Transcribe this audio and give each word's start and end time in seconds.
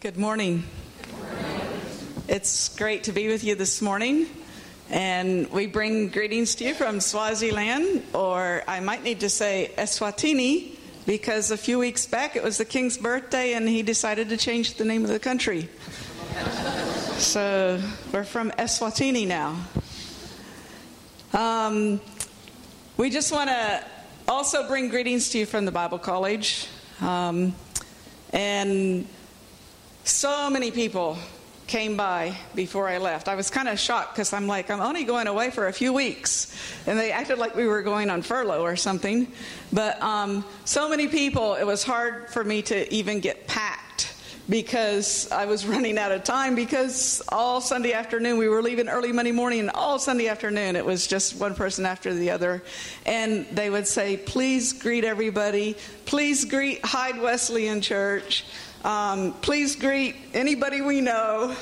Good 0.00 0.18
morning. 0.18 0.64
It's 2.28 2.68
great 2.76 3.04
to 3.04 3.12
be 3.12 3.28
with 3.28 3.42
you 3.42 3.54
this 3.54 3.80
morning. 3.80 4.26
And 4.90 5.50
we 5.50 5.66
bring 5.66 6.10
greetings 6.10 6.54
to 6.56 6.64
you 6.64 6.74
from 6.74 7.00
Swaziland, 7.00 8.02
or 8.12 8.62
I 8.68 8.80
might 8.80 9.02
need 9.02 9.20
to 9.20 9.30
say 9.30 9.72
Eswatini, 9.78 10.76
because 11.06 11.50
a 11.50 11.56
few 11.56 11.78
weeks 11.78 12.04
back 12.04 12.36
it 12.36 12.42
was 12.42 12.58
the 12.58 12.66
king's 12.66 12.98
birthday 12.98 13.54
and 13.54 13.66
he 13.66 13.80
decided 13.80 14.28
to 14.28 14.36
change 14.36 14.74
the 14.74 14.84
name 14.84 15.02
of 15.02 15.08
the 15.08 15.18
country. 15.18 15.70
so 17.16 17.80
we're 18.12 18.24
from 18.24 18.50
Eswatini 18.50 19.26
now. 19.26 19.56
Um, 21.32 22.02
we 22.98 23.08
just 23.08 23.32
want 23.32 23.48
to 23.48 23.82
also 24.28 24.68
bring 24.68 24.90
greetings 24.90 25.30
to 25.30 25.38
you 25.38 25.46
from 25.46 25.64
the 25.64 25.72
Bible 25.72 25.98
College. 25.98 26.68
Um, 27.00 27.54
and 28.34 29.08
so 30.08 30.48
many 30.50 30.70
people 30.70 31.18
came 31.66 31.96
by 31.96 32.36
before 32.54 32.88
I 32.88 32.98
left. 32.98 33.28
I 33.28 33.34
was 33.34 33.50
kind 33.50 33.68
of 33.68 33.78
shocked 33.78 34.14
because 34.14 34.32
I'm 34.32 34.46
like, 34.46 34.70
I'm 34.70 34.80
only 34.80 35.04
going 35.04 35.26
away 35.26 35.50
for 35.50 35.66
a 35.66 35.72
few 35.72 35.92
weeks. 35.92 36.56
And 36.86 36.98
they 36.98 37.10
acted 37.10 37.38
like 37.38 37.56
we 37.56 37.66
were 37.66 37.82
going 37.82 38.08
on 38.08 38.22
furlough 38.22 38.62
or 38.62 38.76
something. 38.76 39.32
But 39.72 40.00
um, 40.00 40.44
so 40.64 40.88
many 40.88 41.08
people, 41.08 41.54
it 41.54 41.64
was 41.64 41.82
hard 41.82 42.30
for 42.30 42.44
me 42.44 42.62
to 42.62 42.92
even 42.94 43.18
get 43.20 43.48
packed 43.48 44.14
because 44.48 45.30
I 45.32 45.46
was 45.46 45.66
running 45.66 45.98
out 45.98 46.12
of 46.12 46.22
time 46.22 46.54
because 46.54 47.20
all 47.30 47.60
Sunday 47.60 47.92
afternoon 47.92 48.38
we 48.38 48.48
were 48.48 48.62
leaving 48.62 48.88
early 48.88 49.12
Monday 49.12 49.32
morning 49.32 49.60
and 49.60 49.70
all 49.70 49.98
Sunday 49.98 50.28
afternoon 50.28 50.76
it 50.76 50.84
was 50.84 51.06
just 51.06 51.40
one 51.40 51.54
person 51.56 51.84
after 51.84 52.14
the 52.14 52.30
other 52.30 52.62
and 53.04 53.44
they 53.50 53.70
would 53.70 53.88
say 53.88 54.16
please 54.16 54.72
greet 54.72 55.04
everybody 55.04 55.74
please 56.04 56.44
greet 56.44 56.84
Hyde 56.84 57.20
Wesleyan 57.20 57.80
Church 57.80 58.44
um, 58.86 59.32
please 59.42 59.74
greet 59.74 60.14
anybody 60.32 60.80
we 60.80 61.00
know, 61.00 61.54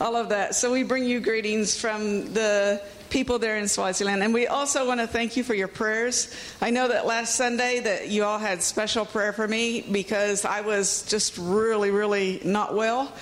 all 0.00 0.14
of 0.14 0.28
that. 0.28 0.54
So 0.54 0.72
we 0.72 0.84
bring 0.84 1.04
you 1.04 1.18
greetings 1.18 1.78
from 1.78 2.32
the 2.32 2.80
people 3.10 3.40
there 3.40 3.56
in 3.56 3.66
Swaziland. 3.66 4.22
And 4.22 4.32
we 4.32 4.46
also 4.46 4.86
want 4.86 5.00
to 5.00 5.08
thank 5.08 5.36
you 5.36 5.42
for 5.42 5.54
your 5.54 5.66
prayers. 5.66 6.32
I 6.60 6.70
know 6.70 6.86
that 6.86 7.04
last 7.04 7.34
Sunday 7.34 7.80
that 7.80 8.08
you 8.08 8.22
all 8.22 8.38
had 8.38 8.62
special 8.62 9.04
prayer 9.04 9.32
for 9.32 9.48
me 9.48 9.80
because 9.80 10.44
I 10.44 10.60
was 10.60 11.02
just 11.02 11.36
really, 11.36 11.90
really 11.90 12.40
not 12.44 12.76
well. 12.76 13.12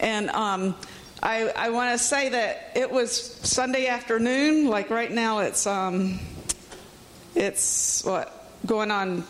And 0.00 0.28
um, 0.30 0.74
I, 1.22 1.50
I 1.50 1.70
want 1.70 1.96
to 1.96 2.04
say 2.04 2.30
that 2.30 2.72
it 2.74 2.90
was 2.90 3.12
Sunday 3.12 3.86
afternoon. 3.86 4.66
Like 4.66 4.90
right 4.90 5.10
now, 5.10 5.38
it's 5.38 5.68
um, 5.68 6.18
it's 7.36 8.04
what 8.04 8.50
going 8.66 8.90
on 8.90 9.24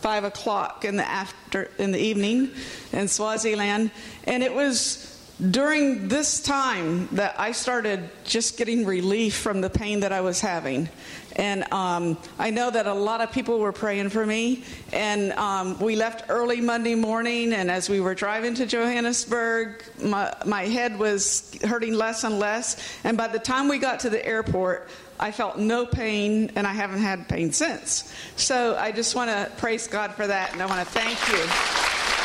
five 0.00 0.24
o'clock 0.24 0.84
in 0.84 0.96
the 0.96 1.06
after 1.06 1.70
in 1.78 1.92
the 1.92 2.00
evening 2.00 2.50
in 2.92 3.08
Swaziland, 3.08 3.90
and 4.24 4.42
it 4.42 4.54
was 4.54 5.06
during 5.50 6.08
this 6.08 6.40
time 6.40 7.08
that 7.12 7.38
I 7.40 7.52
started 7.52 8.10
just 8.24 8.58
getting 8.58 8.84
relief 8.84 9.34
from 9.34 9.62
the 9.62 9.70
pain 9.70 10.00
that 10.00 10.12
I 10.12 10.20
was 10.20 10.40
having. 10.40 10.88
And 11.36 11.72
um, 11.72 12.18
I 12.38 12.50
know 12.50 12.70
that 12.70 12.86
a 12.86 12.92
lot 12.92 13.22
of 13.22 13.32
people 13.32 13.58
were 13.58 13.72
praying 13.72 14.10
for 14.10 14.26
me. 14.26 14.64
And 14.92 15.32
um, 15.32 15.78
we 15.78 15.96
left 15.96 16.28
early 16.28 16.60
Monday 16.60 16.94
morning, 16.94 17.54
and 17.54 17.70
as 17.70 17.88
we 17.88 18.00
were 18.00 18.14
driving 18.14 18.54
to 18.56 18.66
Johannesburg, 18.66 19.82
my, 20.02 20.34
my 20.44 20.64
head 20.64 20.98
was 20.98 21.56
hurting 21.64 21.94
less 21.94 22.24
and 22.24 22.38
less. 22.38 22.76
And 23.04 23.16
by 23.16 23.28
the 23.28 23.38
time 23.38 23.68
we 23.68 23.78
got 23.78 24.00
to 24.00 24.10
the 24.10 24.24
airport, 24.26 24.88
I 25.22 25.32
felt 25.32 25.58
no 25.58 25.84
pain, 25.84 26.50
and 26.56 26.66
I 26.66 26.72
haven't 26.72 27.00
had 27.00 27.28
pain 27.28 27.52
since. 27.52 28.10
So 28.36 28.74
I 28.76 28.90
just 28.90 29.14
want 29.14 29.28
to 29.28 29.52
praise 29.58 29.86
God 29.86 30.14
for 30.14 30.26
that, 30.26 30.54
and 30.54 30.62
I 30.62 30.66
want 30.66 30.80
to 30.80 30.92
thank 30.92 31.18
you 31.28 31.44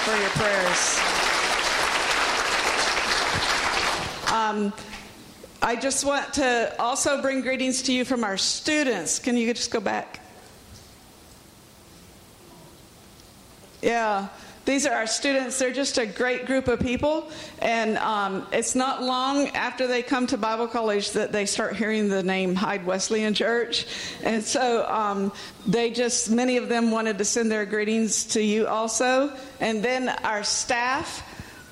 for 0.05 0.15
your 0.17 0.29
prayers. 0.29 0.99
Um, 4.31 4.71
I 5.61 5.75
just 5.75 6.05
want 6.05 6.33
to 6.35 6.73
also 6.79 7.21
bring 7.21 7.41
greetings 7.41 7.81
to 7.83 7.93
you 7.93 8.05
from 8.05 8.23
our 8.23 8.37
students. 8.37 9.19
Can 9.19 9.35
you 9.35 9.53
just 9.53 9.71
go 9.71 9.81
back? 9.81 10.21
Yeah. 13.81 14.29
These 14.65 14.87
are 14.87 14.93
our 14.93 15.07
students. 15.07 15.59
They're 15.59 15.71
just 15.71 15.99
a 15.99 16.07
great 16.07 16.47
group 16.47 16.67
of 16.67 16.79
people. 16.79 17.29
And 17.59 17.97
um, 17.99 18.47
it's 18.51 18.73
not 18.73 19.03
long 19.03 19.49
after 19.49 19.85
they 19.85 20.01
come 20.01 20.25
to 20.27 20.37
Bible 20.37 20.67
college 20.67 21.11
that 21.11 21.31
they 21.31 21.45
start 21.45 21.75
hearing 21.75 22.09
the 22.09 22.23
name 22.23 22.55
Hyde 22.55 22.85
Wesleyan 22.85 23.35
Church. 23.35 23.85
And 24.23 24.43
so 24.43 24.87
um, 24.87 25.31
they 25.67 25.91
just, 25.91 26.31
many 26.31 26.57
of 26.57 26.67
them 26.67 26.89
wanted 26.89 27.19
to 27.19 27.25
send 27.25 27.51
their 27.51 27.65
greetings 27.65 28.25
to 28.25 28.41
you 28.41 28.65
also. 28.67 29.31
And 29.59 29.83
then 29.83 30.09
our 30.09 30.43
staff. 30.43 31.24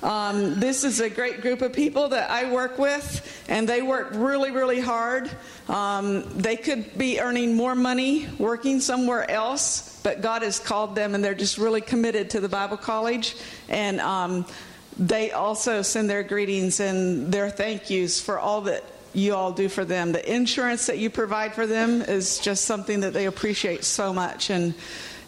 Um, 0.04 0.60
this 0.60 0.84
is 0.84 1.00
a 1.00 1.08
great 1.08 1.40
group 1.40 1.62
of 1.62 1.72
people 1.72 2.10
that 2.10 2.30
I 2.30 2.52
work 2.52 2.78
with, 2.78 3.44
and 3.48 3.66
they 3.66 3.80
work 3.80 4.10
really, 4.12 4.50
really 4.50 4.78
hard. 4.78 5.30
Um, 5.66 6.24
they 6.38 6.56
could 6.56 6.98
be 6.98 7.20
earning 7.20 7.54
more 7.54 7.74
money 7.74 8.28
working 8.38 8.80
somewhere 8.80 9.28
else, 9.30 9.98
but 10.02 10.20
God 10.20 10.42
has 10.42 10.60
called 10.60 10.94
them, 10.94 11.14
and 11.14 11.24
they're 11.24 11.34
just 11.34 11.56
really 11.56 11.80
committed 11.80 12.28
to 12.30 12.40
the 12.40 12.50
Bible 12.50 12.76
College. 12.76 13.34
And 13.70 13.98
um, 14.02 14.44
they 14.98 15.32
also 15.32 15.80
send 15.80 16.10
their 16.10 16.22
greetings 16.22 16.80
and 16.80 17.32
their 17.32 17.48
thank 17.48 17.88
yous 17.88 18.20
for 18.20 18.38
all 18.38 18.60
that 18.62 18.84
you 19.14 19.34
all 19.34 19.52
do 19.52 19.70
for 19.70 19.86
them. 19.86 20.12
The 20.12 20.30
insurance 20.30 20.84
that 20.88 20.98
you 20.98 21.08
provide 21.08 21.54
for 21.54 21.66
them 21.66 22.02
is 22.02 22.40
just 22.40 22.66
something 22.66 23.00
that 23.00 23.14
they 23.14 23.24
appreciate 23.24 23.84
so 23.84 24.12
much, 24.12 24.50
and 24.50 24.74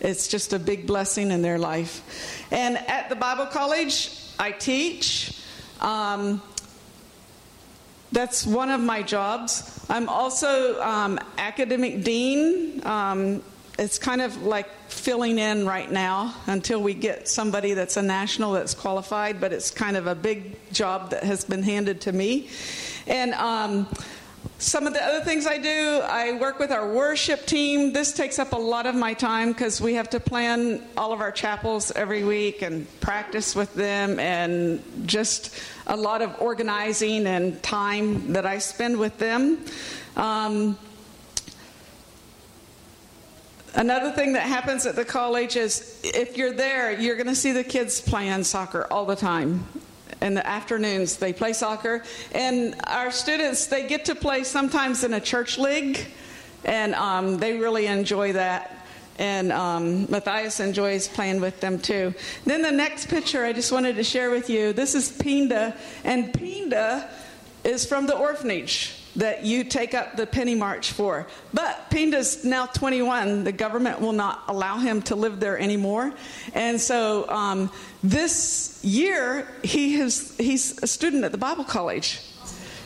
it's 0.01 0.29
just 0.29 0.53
a 0.53 0.59
big 0.59 0.87
blessing 0.87 1.31
in 1.31 1.41
their 1.41 1.59
life. 1.59 2.45
And 2.51 2.77
at 2.77 3.09
the 3.09 3.17
Bible 3.17 3.47
College, 3.47 4.25
I 4.39 4.53
teach. 4.53 5.33
Um, 5.81 6.43
that's 8.13 8.47
one 8.47 8.71
of 8.71 8.81
my 8.81 9.03
jobs. 9.03 9.85
I'm 9.89 10.09
also 10.09 10.81
um, 10.81 11.19
academic 11.39 12.03
dean. 12.05 12.85
Um, 12.87 13.43
it's 13.79 13.99
kind 13.99 14.23
of 14.23 14.43
like 14.43 14.69
filling 14.89 15.39
in 15.39 15.67
right 15.67 15.91
now 15.91 16.35
until 16.47 16.83
we 16.83 16.95
get 16.95 17.29
somebody 17.29 17.75
that's 17.75 17.97
a 17.97 18.03
national 18.03 18.53
that's 18.53 18.75
qualified, 18.75 19.41
but 19.41 19.53
it's 19.53 19.71
kind 19.71 19.97
of 19.97 20.07
a 20.07 20.15
big 20.15 20.57
job 20.73 21.11
that 21.11 21.25
has 21.25 21.45
been 21.45 21.63
handed 21.63 22.01
to 22.03 22.13
me. 22.13 22.49
And 23.07 23.35
um, 23.35 23.87
some 24.59 24.87
of 24.87 24.95
the 24.95 25.03
other 25.03 25.25
things 25.25 25.47
I 25.47 25.59
do, 25.59 26.01
I 26.05 26.33
work 26.39 26.59
with 26.59 26.71
our 26.71 26.93
worship 26.93 27.47
team. 27.47 27.93
This 27.93 28.13
takes 28.13 28.39
up 28.39 28.53
a 28.53 28.57
lot 28.57 28.87
of 28.87 28.95
my 28.95 29.15
time 29.15 29.53
because 29.53 29.81
we 29.81 29.95
have 29.95 30.11
to 30.11 30.21
plan 30.21 30.83
all 30.97 31.13
of 31.13 31.21
our 31.21 31.31
chapels 31.31 31.91
every 31.93 32.25
week 32.25 32.63
and 32.63 32.87
practice 33.01 33.55
with 33.55 33.75
them, 33.75 34.19
and 34.19 34.83
just 35.07 35.59
a 35.87 35.97
lot 35.97 36.23
of 36.23 36.41
organizing 36.41 37.27
and 37.27 37.63
time 37.63 38.33
that 38.33 38.47
I 38.47 38.59
spend 38.59 38.99
with 38.99 39.19
them. 39.19 39.65
Um, 40.17 40.79
Another 43.75 44.11
thing 44.11 44.33
that 44.33 44.45
happens 44.45 44.87
at 44.87 44.97
the 44.97 45.05
college 45.05 45.55
is 45.55 46.01
if 46.03 46.39
you're 46.39 46.55
there, 46.55 46.99
you're 46.99 47.15
going 47.15 47.27
to 47.27 47.35
see 47.35 47.53
the 47.53 47.63
kids 47.63 48.01
playing 48.01 48.43
soccer 48.43 48.87
all 48.91 49.05
the 49.05 49.15
time 49.15 49.67
in 50.21 50.35
the 50.35 50.47
afternoons 50.47 51.17
they 51.17 51.33
play 51.33 51.53
soccer 51.53 52.03
and 52.33 52.75
our 52.87 53.11
students 53.11 53.67
they 53.67 53.87
get 53.87 54.05
to 54.05 54.15
play 54.15 54.45
sometimes 54.45 55.05
in 55.05 55.15
a 55.15 55.21
church 55.21 55.59
league 55.59 56.07
and 56.65 56.95
um, 56.95 57.39
they 57.39 57.59
really 57.59 57.87
enjoy 57.87 58.33
that 58.33 58.87
and 59.19 59.53
um, 59.53 60.11
Matthias 60.11 60.61
enjoys 60.61 61.09
playing 61.09 61.41
with 61.41 61.61
them 61.61 61.79
too. 61.79 62.13
Then 62.45 62.63
the 62.63 62.71
next 62.71 63.09
picture 63.09 63.45
I 63.45 63.53
just 63.53 63.73
wanted 63.73 63.97
to 63.97 64.05
share 64.05 64.31
with 64.31 64.51
you. 64.51 64.73
This 64.75 64.95
is 64.95 65.11
Pinda, 65.11 65.75
and 66.05 66.33
Pinda 66.35 67.09
is 67.65 67.87
from 67.87 68.07
the 68.07 68.17
orphanage 68.17 68.96
that 69.17 69.45
you 69.45 69.65
take 69.65 69.95
up 69.95 70.17
the 70.17 70.27
penny 70.27 70.55
march 70.55 70.93
for. 70.93 71.27
But 71.53 71.91
Pinda's 71.91 72.45
now 72.45 72.67
21. 72.67 73.45
The 73.45 73.53
government 73.53 74.01
will 74.01 74.13
not 74.13 74.45
allow 74.49 74.79
him 74.79 75.03
to 75.03 75.17
live 75.17 75.41
there 75.41 75.59
anymore. 75.59 76.13
And 76.55 76.81
so 76.81 77.29
um, 77.29 77.71
this 78.03 78.81
year, 78.85 79.49
he 79.63 79.97
has, 79.97 80.37
he's 80.37 80.83
a 80.83 80.87
student 80.87 81.25
at 81.25 81.33
the 81.33 81.39
Bible 81.39 81.65
College. 81.65 82.21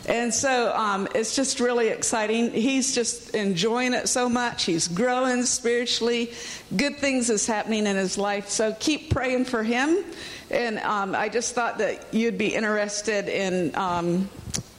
And 0.06 0.32
so 0.32 0.74
um, 0.74 1.06
it's 1.14 1.36
just 1.36 1.60
really 1.60 1.88
exciting. 1.88 2.52
He's 2.52 2.94
just 2.94 3.34
enjoying 3.34 3.92
it 3.92 4.08
so 4.08 4.28
much. 4.28 4.64
He's 4.64 4.88
growing 4.88 5.44
spiritually. 5.44 6.32
Good 6.74 6.96
things 6.96 7.28
is 7.28 7.46
happening 7.46 7.86
in 7.86 7.96
his 7.96 8.16
life. 8.16 8.48
So 8.48 8.74
keep 8.80 9.10
praying 9.10 9.44
for 9.44 9.62
him. 9.62 10.04
And 10.50 10.78
um, 10.80 11.14
I 11.14 11.28
just 11.28 11.54
thought 11.54 11.78
that 11.78 12.12
you'd 12.12 12.38
be 12.38 12.54
interested 12.54 13.28
in 13.28 13.74
um, 13.76 14.28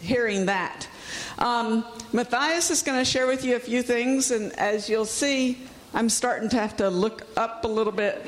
hearing 0.02 0.48
that. 0.48 0.88
Um, 1.40 1.86
Matthias 2.14 2.72
is 2.72 2.82
going 2.82 3.00
to 3.00 3.06
share 3.06 3.28
with 3.28 3.44
you 3.44 3.56
a 3.56 3.60
few 3.60 3.82
things, 3.82 4.32
and 4.32 4.52
as 4.60 4.90
you'll 4.90 5.06
see, 5.06 5.58
I'm 5.94 6.08
starting 6.08 6.48
to 6.50 6.58
have 6.58 6.78
to 6.78 6.90
look 6.90 7.28
up 7.36 7.66
a 7.66 7.68
little 7.68 7.92
bit 7.92 8.26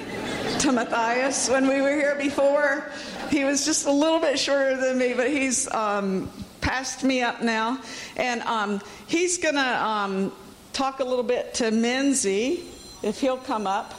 to 0.60 0.72
Matthias. 0.72 1.50
When 1.50 1.68
we 1.68 1.80
were 1.82 1.96
here 1.96 2.16
before, 2.16 2.92
he 3.30 3.46
was 3.46 3.66
just 3.66 3.86
a 3.86 3.92
little 3.92 4.20
bit 4.20 4.38
shorter 4.38 4.76
than 4.76 4.98
me, 4.98 5.14
but 5.14 5.30
he's 5.30 5.72
um, 5.72 6.30
passed 6.60 7.04
me 7.04 7.22
up 7.22 7.42
now. 7.42 7.80
And 8.18 8.42
um, 8.42 8.82
he's 9.08 9.38
going 9.38 9.56
to 9.56 9.84
um, 9.84 10.34
talk 10.74 11.00
a 11.00 11.06
little 11.06 11.24
bit 11.24 11.54
to 11.56 11.66
Menzi, 11.66 12.66
if 13.02 13.22
he'll 13.22 13.38
come 13.38 13.66
up, 13.66 13.94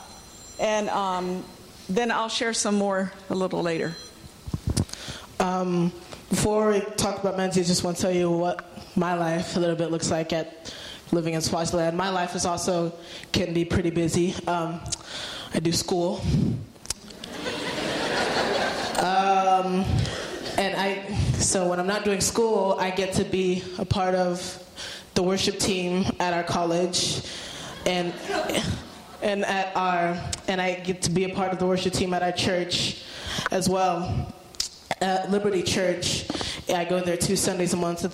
and 0.60 0.90
um, 0.90 1.42
then 1.88 2.10
I'll 2.10 2.28
share 2.28 2.52
some 2.52 2.75
more 2.75 3.12
a 3.31 3.34
little 3.34 3.62
later. 3.62 3.94
Um, 5.40 5.90
before 6.28 6.70
we 6.70 6.81
talk 6.96 7.19
about 7.19 7.36
Menzi, 7.36 7.60
I 7.60 7.64
just 7.64 7.82
want 7.82 7.96
to 7.96 8.02
tell 8.02 8.12
you 8.12 8.31
what 8.31 8.74
my 8.96 9.14
life 9.14 9.56
a 9.56 9.61
little 9.61 9.76
bit 9.76 9.91
looks 9.91 10.11
like 10.11 10.32
at 10.32 10.75
living 11.11 11.35
in 11.35 11.41
Swaziland. 11.41 11.96
My 11.96 12.11
life 12.11 12.35
is 12.35 12.46
also 12.46 12.93
can 13.32 13.52
be 13.52 13.64
pretty 13.64 13.91
busy. 13.91 14.35
Um, 14.46 14.81
I 15.52 15.61
do 15.61 15.73
school. 15.73 16.20
Um, 18.99 19.85
and 20.56 20.76
I, 20.76 21.17
so 21.35 21.69
when 21.69 21.81
I'm 21.81 21.87
not 21.87 22.05
doing 22.05 22.20
school, 22.20 22.76
I 22.79 22.91
get 22.91 23.12
to 23.14 23.25
be 23.25 23.62
a 23.79 23.85
part 23.85 24.14
of 24.14 24.61
the 25.14 25.23
worship 25.23 25.58
team 25.58 26.06
at 26.20 26.32
our 26.32 26.43
college, 26.43 27.23
and 27.87 28.12
and 29.23 29.44
at 29.44 29.76
our, 29.76 30.19
and 30.49 30.61
I 30.61 30.75
get 30.75 31.02
to 31.02 31.11
be 31.11 31.25
a 31.25 31.35
part 31.35 31.52
of 31.52 31.58
the 31.58 31.67
worship 31.67 31.93
team 31.93 32.14
at 32.14 32.23
our 32.23 32.32
church 32.32 33.02
as 33.50 33.69
well. 33.69 34.32
At 35.00 35.31
Liberty 35.31 35.62
Church, 35.62 36.26
I 36.73 36.85
go 36.85 37.00
there 37.00 37.17
two 37.17 37.37
Sundays 37.37 37.75
a 37.75 37.76
month. 37.76 38.05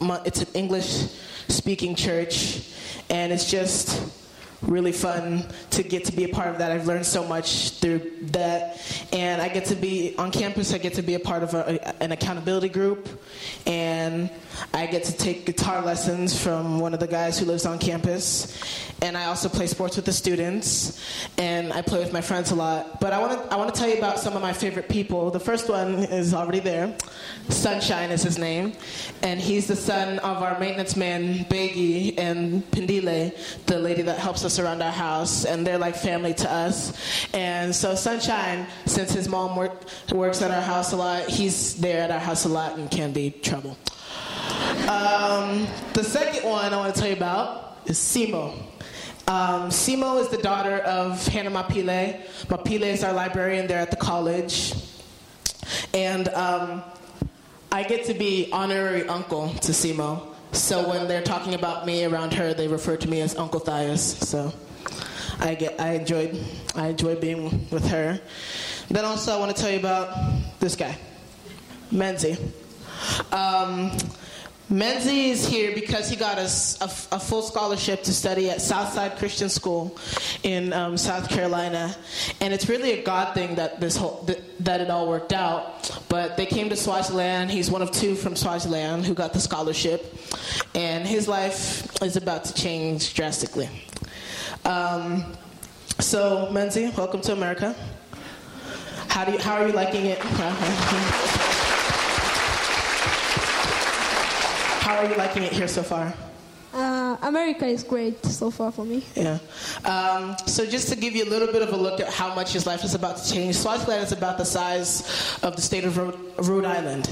It's 0.00 0.42
an 0.42 0.48
English 0.54 1.08
speaking 1.48 1.94
church, 1.94 2.68
and 3.10 3.32
it's 3.32 3.50
just 3.50 4.00
really 4.62 4.92
fun 4.92 5.44
to 5.70 5.82
get 5.82 6.04
to 6.06 6.12
be 6.12 6.24
a 6.24 6.28
part 6.28 6.48
of 6.48 6.58
that. 6.58 6.72
I've 6.72 6.86
learned 6.86 7.06
so 7.06 7.24
much 7.24 7.70
through 7.80 8.10
that. 8.32 8.80
And 9.12 9.42
I 9.42 9.48
get 9.48 9.66
to 9.66 9.74
be 9.74 10.14
on 10.18 10.32
campus, 10.32 10.72
I 10.72 10.78
get 10.78 10.94
to 10.94 11.02
be 11.02 11.14
a 11.14 11.20
part 11.20 11.42
of 11.42 11.54
a, 11.54 12.02
an 12.02 12.12
accountability 12.12 12.68
group. 12.68 13.08
And 13.66 14.30
I 14.72 14.86
get 14.86 15.04
to 15.04 15.12
take 15.12 15.46
guitar 15.46 15.82
lessons 15.82 16.40
from 16.40 16.80
one 16.80 16.94
of 16.94 17.00
the 17.00 17.06
guys 17.06 17.38
who 17.38 17.46
lives 17.46 17.66
on 17.66 17.78
campus. 17.78 18.58
And 19.02 19.16
I 19.16 19.26
also 19.26 19.48
play 19.48 19.66
sports 19.66 19.96
with 19.96 20.04
the 20.04 20.12
students. 20.12 21.00
And 21.38 21.72
I 21.72 21.82
play 21.82 21.98
with 21.98 22.12
my 22.12 22.20
friends 22.20 22.50
a 22.50 22.54
lot. 22.54 23.00
But 23.00 23.12
I 23.12 23.18
want 23.18 23.32
to 23.32 23.54
I 23.54 23.56
want 23.56 23.74
to 23.74 23.78
tell 23.78 23.88
you 23.88 23.98
about 23.98 24.18
some 24.18 24.34
of 24.34 24.42
my 24.42 24.52
favorite 24.52 24.88
people. 24.88 25.30
The 25.30 25.40
first 25.40 25.68
one 25.68 26.04
is 26.04 26.34
already 26.34 26.60
there. 26.60 26.96
Sunshine 27.48 28.10
is 28.10 28.22
his 28.22 28.38
name. 28.38 28.72
And 29.22 29.40
he's 29.40 29.66
the 29.66 29.76
son 29.76 30.18
of 30.20 30.42
our 30.42 30.58
maintenance 30.58 30.96
man, 30.96 31.44
Begi, 31.46 32.18
and 32.18 32.68
Pendile, 32.70 33.32
the 33.66 33.78
lady 33.78 34.02
that 34.02 34.18
helps 34.18 34.44
us 34.44 34.58
around 34.58 34.82
our 34.82 34.92
house. 34.92 35.44
And 35.44 35.66
they're 35.66 35.78
like 35.78 35.96
family 35.96 36.34
to 36.34 36.50
us. 36.50 36.92
And 37.34 37.74
so 37.74 37.94
Sunshine, 37.94 38.66
since 38.86 39.12
his 39.12 39.28
mom 39.28 39.56
work, 39.56 39.84
works 40.12 40.42
at 40.42 40.50
our 40.50 40.62
house 40.62 40.92
a 40.92 40.96
lot, 40.96 41.28
he's 41.28 41.74
there 41.76 42.02
at 42.02 42.10
our 42.10 42.18
house 42.18 42.44
a 42.44 42.48
lot 42.48 42.78
and 42.78 42.90
can 42.90 43.12
be 43.12 43.30
trouble. 43.30 43.76
Um, 44.88 45.66
the 45.92 46.04
second 46.04 46.48
one 46.48 46.72
I 46.72 46.76
want 46.76 46.94
to 46.94 47.00
tell 47.00 47.10
you 47.10 47.16
about 47.16 47.78
is 47.86 47.98
Simo. 47.98 48.52
Um, 49.26 49.70
Simo 49.70 50.20
is 50.20 50.28
the 50.28 50.38
daughter 50.38 50.78
of 50.78 51.26
Hannah 51.28 51.50
Mapile. 51.50 52.20
Mapile 52.48 52.82
is 52.82 53.02
our 53.02 53.12
librarian 53.12 53.66
there 53.66 53.78
at 53.78 53.90
the 53.90 53.96
college. 53.96 54.74
And 55.94 56.28
um, 56.28 56.82
I 57.72 57.82
get 57.82 58.04
to 58.06 58.14
be 58.14 58.50
honorary 58.52 59.08
uncle 59.08 59.48
to 59.48 59.72
Simo. 59.72 60.34
So 60.52 60.88
when 60.88 61.08
they're 61.08 61.22
talking 61.22 61.54
about 61.54 61.86
me 61.86 62.04
around 62.04 62.34
her, 62.34 62.54
they 62.54 62.68
refer 62.68 62.96
to 62.96 63.08
me 63.08 63.20
as 63.22 63.34
Uncle 63.36 63.60
Thias. 63.60 63.98
So 63.98 64.52
I 65.40 65.54
get 65.54 65.80
I 65.80 65.94
enjoyed 65.94 66.38
I 66.76 66.88
enjoy 66.88 67.16
being 67.16 67.68
with 67.70 67.88
her. 67.88 68.20
Then 68.88 69.04
also 69.04 69.34
I 69.34 69.38
want 69.38 69.56
to 69.56 69.60
tell 69.60 69.70
you 69.70 69.78
about 69.78 70.16
this 70.60 70.76
guy, 70.76 70.96
Menzi. 71.90 72.38
Um, 73.32 73.90
Menzi 74.70 75.28
is 75.28 75.46
here 75.46 75.74
because 75.74 76.08
he 76.08 76.16
got 76.16 76.38
a, 76.38 76.48
a, 76.80 76.84
a, 77.12 77.20
full 77.20 77.42
scholarship 77.42 78.02
to 78.04 78.14
study 78.14 78.48
at 78.48 78.62
Southside 78.62 79.18
Christian 79.18 79.50
School 79.50 79.96
in 80.42 80.72
um, 80.72 80.96
South 80.96 81.28
Carolina, 81.28 81.94
and 82.40 82.54
it's 82.54 82.66
really 82.66 82.92
a 82.92 83.02
God 83.02 83.34
thing 83.34 83.56
that 83.56 83.78
this 83.78 83.94
whole 83.94 84.22
that, 84.22 84.40
that 84.64 84.80
it 84.80 84.88
all 84.88 85.06
worked 85.06 85.34
out. 85.34 86.00
But 86.08 86.38
they 86.38 86.46
came 86.46 86.70
to 86.70 86.76
Swaziland. 86.76 87.50
He's 87.50 87.70
one 87.70 87.82
of 87.82 87.90
two 87.90 88.14
from 88.14 88.36
Swaziland 88.36 89.04
who 89.04 89.12
got 89.12 89.34
the 89.34 89.40
scholarship, 89.40 90.16
and 90.74 91.06
his 91.06 91.28
life 91.28 92.02
is 92.02 92.16
about 92.16 92.46
to 92.46 92.54
change 92.54 93.12
drastically. 93.12 93.68
Um, 94.64 95.26
so, 95.98 96.48
Menzi, 96.50 96.96
welcome 96.96 97.20
to 97.20 97.32
America. 97.32 97.76
How 99.08 99.26
do 99.26 99.32
you, 99.32 99.38
how 99.38 99.56
are 99.56 99.66
you 99.66 99.74
liking 99.74 100.06
it? 100.06 100.18
How 104.84 104.98
are 104.98 105.08
you 105.08 105.16
liking 105.16 105.42
it 105.44 105.52
here 105.54 105.66
so 105.66 105.82
far? 105.82 106.12
Uh, 106.74 107.16
America 107.22 107.64
is 107.64 107.82
great 107.82 108.22
so 108.26 108.50
far 108.50 108.70
for 108.70 108.84
me. 108.84 109.02
Yeah. 109.14 109.38
Um, 109.82 110.36
so 110.44 110.66
just 110.66 110.90
to 110.90 110.94
give 110.94 111.16
you 111.16 111.24
a 111.24 111.30
little 111.30 111.48
bit 111.48 111.62
of 111.62 111.72
a 111.72 111.76
look 111.76 112.00
at 112.00 112.12
how 112.12 112.34
much 112.34 112.52
his 112.52 112.66
life 112.66 112.84
is 112.84 112.94
about 112.94 113.16
to 113.16 113.32
change, 113.32 113.56
Swaziland 113.56 114.02
is 114.02 114.12
about 114.12 114.36
the 114.36 114.44
size 114.44 115.38
of 115.42 115.56
the 115.56 115.62
state 115.62 115.84
of 115.84 115.96
Rhode, 115.96 116.20
Rhode 116.36 116.66
Island. 116.66 117.08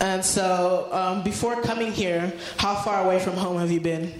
And 0.00 0.24
so 0.24 0.88
um, 0.90 1.22
before 1.22 1.62
coming 1.62 1.92
here, 1.92 2.32
how 2.56 2.74
far 2.74 3.04
away 3.04 3.20
from 3.20 3.34
home 3.34 3.58
have 3.58 3.70
you 3.70 3.80
been? 3.80 4.12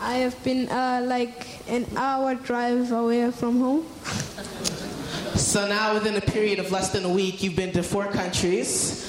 I 0.00 0.14
have 0.26 0.42
been 0.42 0.68
uh, 0.70 1.04
like 1.06 1.46
an 1.68 1.86
hour 1.94 2.34
drive 2.34 2.90
away 2.90 3.30
from 3.30 3.60
home. 3.60 3.86
So 5.36 5.68
now 5.68 5.94
within 5.94 6.16
a 6.16 6.20
period 6.20 6.58
of 6.58 6.72
less 6.72 6.90
than 6.90 7.04
a 7.04 7.08
week, 7.08 7.44
you've 7.44 7.54
been 7.54 7.70
to 7.74 7.84
four 7.84 8.06
countries, 8.06 9.06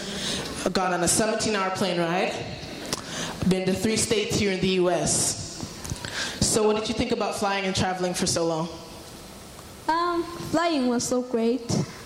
gone 0.73 0.93
on 0.93 1.01
a 1.01 1.07
17-hour 1.07 1.71
plane 1.71 1.99
ride, 1.99 2.35
been 3.49 3.65
to 3.65 3.73
three 3.73 3.97
states 3.97 4.37
here 4.37 4.51
in 4.51 4.59
the 4.59 4.79
U.S. 4.83 5.41
So, 6.41 6.63
what 6.63 6.75
did 6.77 6.87
you 6.87 6.95
think 6.95 7.11
about 7.11 7.35
flying 7.35 7.65
and 7.65 7.75
traveling 7.75 8.13
for 8.13 8.27
so 8.27 8.45
long? 8.45 8.69
Um, 9.87 10.23
flying 10.23 10.87
was 10.87 11.03
so 11.03 11.21
great, 11.21 11.65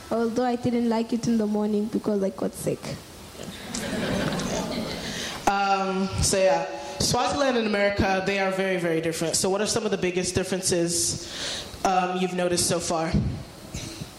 although 0.09 0.45
I 0.45 0.55
didn't 0.55 0.89
like 0.89 1.13
it 1.13 1.27
in 1.27 1.37
the 1.37 1.47
morning 1.47 1.85
because 1.85 2.23
I 2.23 2.29
got 2.29 2.53
sick. 2.53 2.79
Um, 5.47 6.09
so 6.21 6.37
yeah, 6.37 6.65
Swaziland 6.99 7.57
and 7.57 7.67
America, 7.67 8.21
they 8.25 8.39
are 8.39 8.51
very, 8.51 8.77
very 8.77 8.99
different. 8.99 9.35
So, 9.35 9.49
what 9.49 9.61
are 9.61 9.67
some 9.67 9.85
of 9.85 9.91
the 9.91 9.97
biggest 9.97 10.35
differences 10.35 11.65
um, 11.85 12.17
you've 12.17 12.33
noticed 12.33 12.67
so 12.67 12.79
far? 12.79 13.11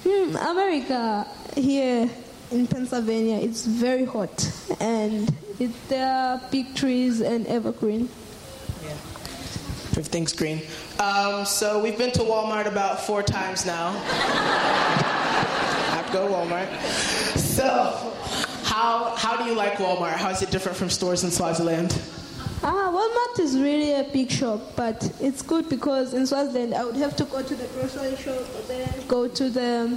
Hmm, 0.06 0.36
America 0.36 1.26
here 1.54 2.08
in 2.50 2.66
Pennsylvania, 2.66 3.38
it's 3.40 3.66
very 3.66 4.04
hot, 4.04 4.50
and 4.80 5.28
it, 5.58 5.70
there 5.88 6.06
are 6.06 6.40
big 6.50 6.74
trees 6.74 7.20
and 7.20 7.46
evergreen. 7.46 8.08
Yeah, 8.82 8.90
everything's 9.92 10.32
green. 10.32 10.62
Um, 11.00 11.44
so 11.44 11.82
we've 11.82 11.98
been 11.98 12.12
to 12.12 12.20
Walmart 12.20 12.66
about 12.66 13.00
four 13.00 13.22
times 13.22 13.66
now. 13.66 13.88
I've 15.92 16.12
go 16.12 16.28
to 16.28 16.34
Walmart. 16.34 16.68
So, 17.36 18.14
how 18.64 19.14
how 19.16 19.36
do 19.36 19.44
you 19.44 19.54
like 19.54 19.74
Walmart? 19.74 20.14
How 20.16 20.30
is 20.30 20.42
it 20.42 20.50
different 20.50 20.76
from 20.76 20.90
stores 20.90 21.24
in 21.24 21.30
Swaziland? 21.30 22.00
Ah, 22.62 22.90
Walmart 22.92 23.38
is 23.40 23.56
really 23.56 23.92
a 23.94 24.04
big 24.12 24.30
shop, 24.30 24.60
but 24.74 25.12
it's 25.20 25.42
good 25.42 25.68
because 25.68 26.12
in 26.14 26.26
Swaziland 26.26 26.74
I 26.74 26.84
would 26.84 26.96
have 26.96 27.14
to 27.16 27.24
go 27.24 27.42
to 27.42 27.54
the 27.54 27.66
grocery 27.68 28.16
shop, 28.16 28.42
then 28.66 28.88
go 29.06 29.28
to 29.28 29.48
the 29.48 29.96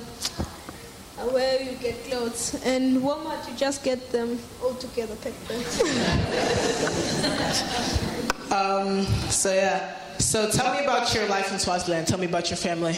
where 1.32 1.62
you 1.62 1.74
get 1.74 2.04
clothes. 2.06 2.60
And 2.66 2.98
Walmart, 2.98 3.48
you 3.50 3.56
just 3.56 3.84
get 3.84 4.12
them 4.12 4.40
all 4.63 4.74
together 4.75 5.16
packed. 5.18 5.51
um, 8.51 9.04
so 9.30 9.54
yeah. 9.54 9.98
So 10.18 10.50
tell 10.50 10.74
me 10.74 10.84
about 10.84 11.13
your 11.13 11.28
life 11.28 11.51
in 11.51 11.60
Swaziland. 11.60 12.08
Tell 12.08 12.20
me 12.20 12.28
about 12.28 12.50
your 12.50 12.58
family. 12.58 12.98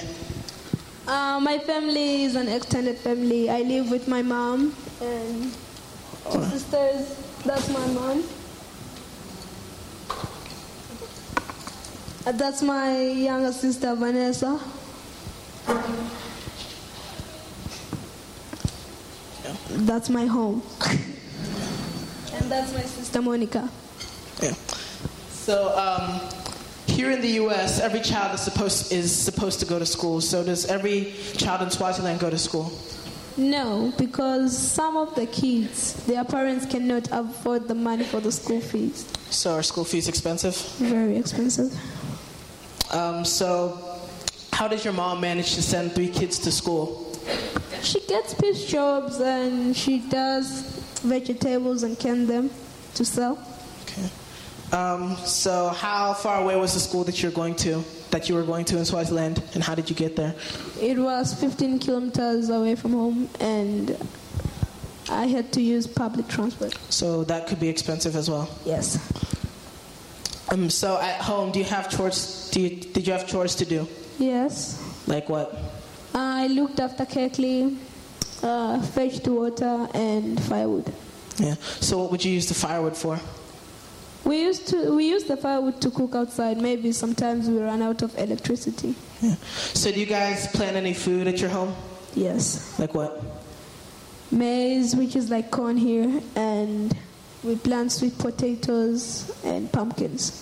Uh, 1.07 1.39
my 1.41 1.57
family 1.59 2.23
is 2.23 2.35
an 2.35 2.47
extended 2.47 2.97
family. 2.97 3.49
I 3.49 3.61
live 3.61 3.91
with 3.91 4.07
my 4.07 4.21
mom 4.21 4.73
and 5.01 5.51
two 6.31 6.39
oh. 6.39 6.49
sisters. 6.49 7.15
That's 7.45 7.69
my 7.69 7.85
mom. 7.87 8.23
Uh, 12.25 12.31
that's 12.31 12.61
my 12.61 13.01
younger 13.01 13.51
sister 13.51 13.95
Vanessa. 13.95 14.57
That's 19.69 20.09
my 20.09 20.25
home. 20.25 20.61
and 22.33 22.51
that's 22.51 22.73
my 22.73 22.81
sister 22.81 23.21
Monica. 23.21 23.69
Yeah. 24.41 24.53
So 25.29 25.77
um, 25.77 26.21
here 26.87 27.11
in 27.11 27.21
the 27.21 27.31
U.S., 27.43 27.79
every 27.79 27.99
child 28.01 28.35
is 28.35 28.41
supposed 28.41 28.91
is 28.91 29.11
supposed 29.15 29.59
to 29.59 29.65
go 29.65 29.79
to 29.79 29.85
school. 29.85 30.21
So 30.21 30.43
does 30.43 30.65
every 30.65 31.13
child 31.35 31.61
in 31.61 31.69
Swaziland 31.69 32.19
go 32.19 32.29
to 32.29 32.37
school? 32.37 32.71
No, 33.35 33.91
because 33.97 34.55
some 34.55 34.95
of 34.95 35.15
the 35.15 35.25
kids, 35.25 35.93
their 36.05 36.23
parents 36.23 36.67
cannot 36.67 37.07
afford 37.11 37.67
the 37.67 37.73
money 37.73 38.03
for 38.03 38.19
the 38.19 38.31
school 38.31 38.61
fees. 38.61 39.07
So 39.31 39.55
are 39.55 39.63
school 39.63 39.85
fees 39.85 40.07
expensive? 40.07 40.55
Very 40.77 41.17
expensive. 41.17 41.73
Um, 42.91 43.25
so, 43.25 43.99
how 44.51 44.67
does 44.67 44.85
your 44.85 44.93
mom 44.93 45.19
manage 45.19 45.55
to 45.55 45.63
send 45.63 45.93
three 45.93 46.09
kids 46.09 46.37
to 46.39 46.51
school? 46.51 47.11
She 47.83 47.99
gets 48.07 48.33
piece 48.33 48.65
jobs 48.65 49.19
and 49.19 49.75
she 49.75 49.99
does 49.99 50.61
vegetables 51.03 51.83
and 51.83 51.99
can 51.99 52.25
them 52.25 52.49
to 52.95 53.03
sell. 53.05 53.37
Okay. 53.83 54.09
Um, 54.71 55.15
so, 55.17 55.69
how 55.69 56.13
far 56.13 56.41
away 56.41 56.55
was 56.55 56.73
the 56.73 56.79
school 56.79 57.03
that 57.03 57.21
you're 57.21 57.31
going 57.31 57.55
to, 57.57 57.83
that 58.09 58.29
you 58.29 58.35
were 58.35 58.43
going 58.43 58.65
to 58.65 58.77
in 58.77 58.85
Swaziland, 58.85 59.43
and 59.53 59.61
how 59.61 59.75
did 59.75 59.89
you 59.89 59.95
get 59.95 60.15
there? 60.15 60.33
It 60.81 60.97
was 60.97 61.33
15 61.33 61.79
kilometers 61.79 62.49
away 62.49 62.75
from 62.75 62.93
home, 62.93 63.29
and 63.39 63.95
I 65.09 65.27
had 65.27 65.51
to 65.53 65.61
use 65.61 65.85
public 65.85 66.27
transport. 66.27 66.75
So 66.89 67.23
that 67.25 67.47
could 67.47 67.59
be 67.59 67.69
expensive 67.69 68.15
as 68.15 68.29
well. 68.29 68.49
Yes. 68.65 68.97
Um, 70.49 70.69
so 70.69 70.99
at 70.99 71.21
home, 71.21 71.51
do 71.51 71.59
you 71.59 71.65
have 71.65 71.89
chores? 71.89 72.49
Do 72.51 72.61
you, 72.61 72.69
did 72.69 73.05
you 73.05 73.13
have 73.13 73.27
chores 73.27 73.55
to 73.55 73.65
do? 73.65 73.87
Yes. 74.17 74.81
Like 75.07 75.29
what? 75.29 75.53
I 76.13 76.47
looked 76.47 76.79
after 76.79 77.05
Kekli, 77.05 77.77
uh, 78.43 78.81
fetched 78.81 79.27
water 79.27 79.87
and 79.93 80.41
firewood. 80.43 80.93
Yeah. 81.37 81.55
So 81.79 81.97
what 81.99 82.11
would 82.11 82.23
you 82.23 82.31
use 82.31 82.47
the 82.47 82.53
firewood 82.53 82.95
for? 82.95 83.19
We 84.23 84.41
used 84.41 84.67
to 84.69 84.95
we 84.95 85.09
use 85.09 85.25
the 85.25 85.35
firewood 85.35 85.81
to 85.81 85.91
cook 85.91 86.15
outside. 86.15 86.61
Maybe 86.61 86.91
sometimes 86.91 87.49
we 87.49 87.57
run 87.57 87.81
out 87.81 88.01
of 88.03 88.17
electricity. 88.17 88.95
Yeah. 89.21 89.35
So 89.73 89.91
do 89.91 89.99
you 89.99 90.05
guys 90.05 90.47
plant 90.47 90.77
any 90.77 90.93
food 90.93 91.27
at 91.27 91.39
your 91.41 91.49
home? 91.49 91.73
Yes. 92.15 92.77
Like 92.79 92.93
what? 92.93 93.21
Maize, 94.31 94.95
which 94.95 95.15
is 95.15 95.29
like 95.29 95.51
corn 95.51 95.77
here, 95.77 96.21
and 96.35 96.95
we 97.43 97.55
plant 97.55 97.91
sweet 97.91 98.17
potatoes 98.17 99.31
and 99.43 99.71
pumpkins. 99.71 100.39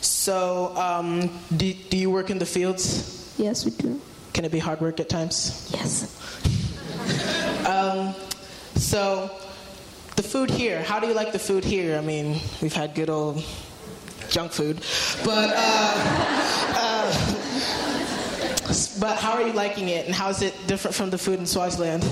So 0.00 0.76
um, 0.76 1.30
do, 1.56 1.72
do 1.72 1.96
you 1.96 2.10
work 2.10 2.30
in 2.30 2.38
the 2.38 2.46
fields? 2.46 3.34
Yes, 3.38 3.64
we 3.64 3.70
do. 3.70 4.00
Can 4.36 4.44
it 4.44 4.52
be 4.52 4.58
hard 4.58 4.82
work 4.82 5.00
at 5.00 5.08
times? 5.08 5.70
Yes. 5.72 6.12
Um, 7.66 8.14
so 8.74 9.30
the 10.16 10.22
food 10.22 10.50
here, 10.50 10.82
how 10.82 11.00
do 11.00 11.06
you 11.06 11.14
like 11.14 11.32
the 11.32 11.38
food 11.38 11.64
here? 11.64 11.96
I 11.96 12.02
mean, 12.02 12.38
we've 12.60 12.74
had 12.74 12.94
good 12.94 13.08
old 13.08 13.42
junk 14.28 14.52
food, 14.52 14.76
but 15.24 15.54
uh, 15.56 15.94
uh, 16.76 17.08
but 19.00 19.16
how 19.16 19.32
are 19.32 19.42
you 19.42 19.54
liking 19.54 19.88
it, 19.88 20.04
and 20.04 20.14
how 20.14 20.28
is 20.28 20.42
it 20.42 20.52
different 20.66 20.94
from 20.94 21.08
the 21.08 21.16
food 21.16 21.38
in 21.38 21.46
Swaziland? 21.46 22.02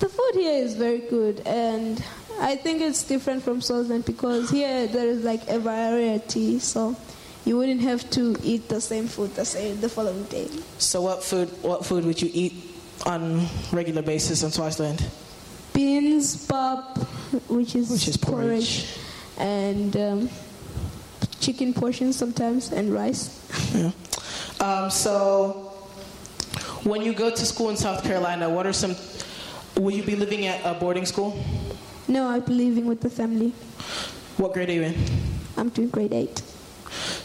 The 0.00 0.08
food 0.08 0.32
here 0.34 0.60
is 0.60 0.74
very 0.74 0.98
good, 1.08 1.40
and 1.46 2.02
I 2.40 2.56
think 2.56 2.82
it's 2.82 3.04
different 3.04 3.44
from 3.44 3.60
Swaziland 3.60 4.06
because 4.06 4.50
here 4.50 4.88
there 4.88 5.06
is 5.06 5.22
like 5.22 5.48
a 5.48 5.60
variety, 5.60 6.58
so 6.58 6.96
you 7.46 7.56
wouldn't 7.56 7.80
have 7.80 8.08
to 8.10 8.36
eat 8.42 8.68
the 8.68 8.80
same 8.80 9.06
food 9.06 9.34
the 9.34 9.44
same 9.44 9.80
the 9.80 9.88
following 9.88 10.24
day. 10.24 10.48
So 10.78 11.00
what 11.00 11.22
food 11.22 11.48
what 11.62 11.86
food 11.86 12.04
would 12.04 12.20
you 12.20 12.28
eat 12.34 12.52
on 13.06 13.46
regular 13.72 14.02
basis 14.02 14.42
in 14.42 14.50
Swaziland? 14.50 15.02
Beans, 15.72 16.46
pop, 16.46 16.98
which 17.48 17.74
is, 17.76 17.90
Which 17.90 18.08
is 18.08 18.16
porridge. 18.16 18.86
and 19.38 19.94
um, 19.96 20.30
chicken 21.40 21.72
portions 21.74 22.16
sometimes, 22.16 22.72
and 22.72 22.92
rice. 22.92 23.30
Yeah. 23.74 23.90
Um, 24.60 24.90
so 24.90 25.72
when 26.84 27.02
you 27.02 27.12
go 27.12 27.28
to 27.30 27.44
school 27.46 27.68
in 27.70 27.76
South 27.76 28.02
Carolina, 28.02 28.48
what 28.50 28.66
are 28.66 28.72
some 28.72 28.96
will 29.76 29.94
you 29.94 30.02
be 30.02 30.16
living 30.16 30.46
at 30.46 30.64
a 30.64 30.72
boarding 30.78 31.04
school? 31.06 31.36
No, 32.08 32.28
I'll 32.28 32.40
be 32.40 32.54
living 32.54 32.86
with 32.86 33.00
the 33.02 33.10
family. 33.10 33.50
What 34.38 34.54
grade 34.54 34.70
are 34.70 34.72
you 34.72 34.82
in? 34.82 34.94
I'm 35.56 35.68
doing 35.68 35.88
grade 35.90 36.12
eight. 36.14 36.42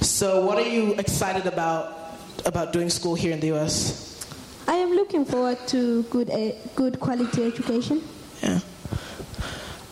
So 0.01 0.45
what 0.45 0.57
are 0.57 0.67
you 0.67 0.93
excited 0.95 1.45
about 1.45 1.97
about 2.45 2.73
doing 2.73 2.89
school 2.89 3.15
here 3.15 3.31
in 3.31 3.39
the 3.39 3.53
US? 3.53 4.25
I 4.67 4.75
am 4.75 4.91
looking 4.91 5.25
forward 5.25 5.57
to 5.67 6.03
good, 6.03 6.29
uh, 6.29 6.51
good 6.75 6.99
quality 6.99 7.43
education. 7.43 8.01
Yeah. 8.41 8.59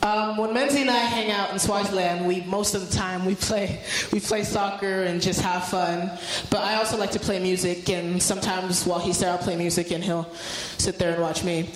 Um, 0.02 0.38
when 0.38 0.52
Menzi 0.52 0.78
and 0.78 0.90
I 0.90 1.00
hang 1.00 1.30
out 1.30 1.52
in 1.52 1.60
Swaziland, 1.60 2.26
we 2.26 2.42
most 2.46 2.74
of 2.74 2.88
the 2.88 2.96
time 2.96 3.26
we 3.26 3.36
play 3.36 3.82
we 4.14 4.22
play 4.22 4.44
soccer 4.44 5.04
and 5.04 5.22
just 5.22 5.42
have 5.42 5.68
fun. 5.68 6.10
But 6.50 6.62
I 6.62 6.76
also 6.76 6.98
like 6.98 7.12
to 7.12 7.20
play 7.20 7.40
music, 7.40 7.90
and 7.90 8.22
sometimes 8.24 8.86
while 8.86 9.00
he's 9.00 9.20
there, 9.20 9.32
I'll 9.32 9.38
play 9.38 9.58
music, 9.58 9.92
and 9.92 10.02
he'll 10.02 10.30
sit 10.78 10.98
there 10.98 11.14
and 11.14 11.22
watch 11.22 11.44
me. 11.44 11.70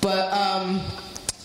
But 0.00 0.32
um, 0.32 0.80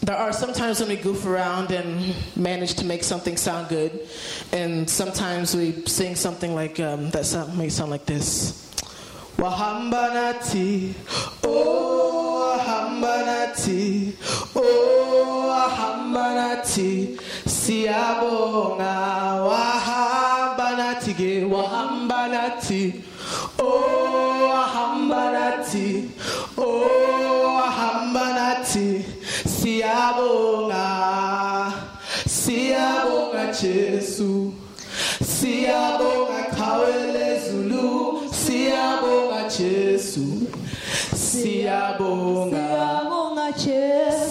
there 0.04 0.18
are 0.18 0.34
sometimes 0.34 0.80
when 0.80 0.90
we 0.90 0.98
goof 0.98 1.26
around 1.26 1.72
and 1.72 2.14
manage 2.36 2.74
to 2.76 2.86
make 2.86 3.04
something 3.04 3.38
sound 3.38 3.70
good, 3.70 3.92
and 4.52 4.90
sometimes 4.90 5.56
we 5.56 5.72
sing 5.86 6.16
something 6.16 6.54
like 6.54 6.80
um, 6.80 7.10
that 7.12 7.26
sound, 7.26 7.58
may 7.58 7.70
sound 7.70 7.92
like 7.92 8.06
this. 8.06 8.60
Wahamba 9.38 10.14
nati, 10.14 10.94
oh 11.44 12.58
wahamba 12.60 13.26
nati, 13.26 14.14
oh 14.56 15.50
wahamba 15.50 16.36
nati, 16.36 17.18
siyabonga. 17.46 18.84
Wahamba 19.48 20.78
nati 20.78 21.14
ge 21.14 21.44
wahamba 21.44 22.28
nati, 22.30 23.04
oh 23.60 24.50
wahamba 24.52 25.32
nati, 25.32 26.12
oh 26.58 27.58
wahamba 27.58 28.36
nati, 28.36 29.06
siyabonga, 29.64 30.88
siyabonga 32.28 33.44
Jesu. 33.56 34.52
Siyabonga 35.24 36.42
khawele 36.56 37.40
Zulu 37.40 38.28
Siyabonga 38.32 39.42
Jesu. 39.58 40.26
Siyabonga. 41.16 42.68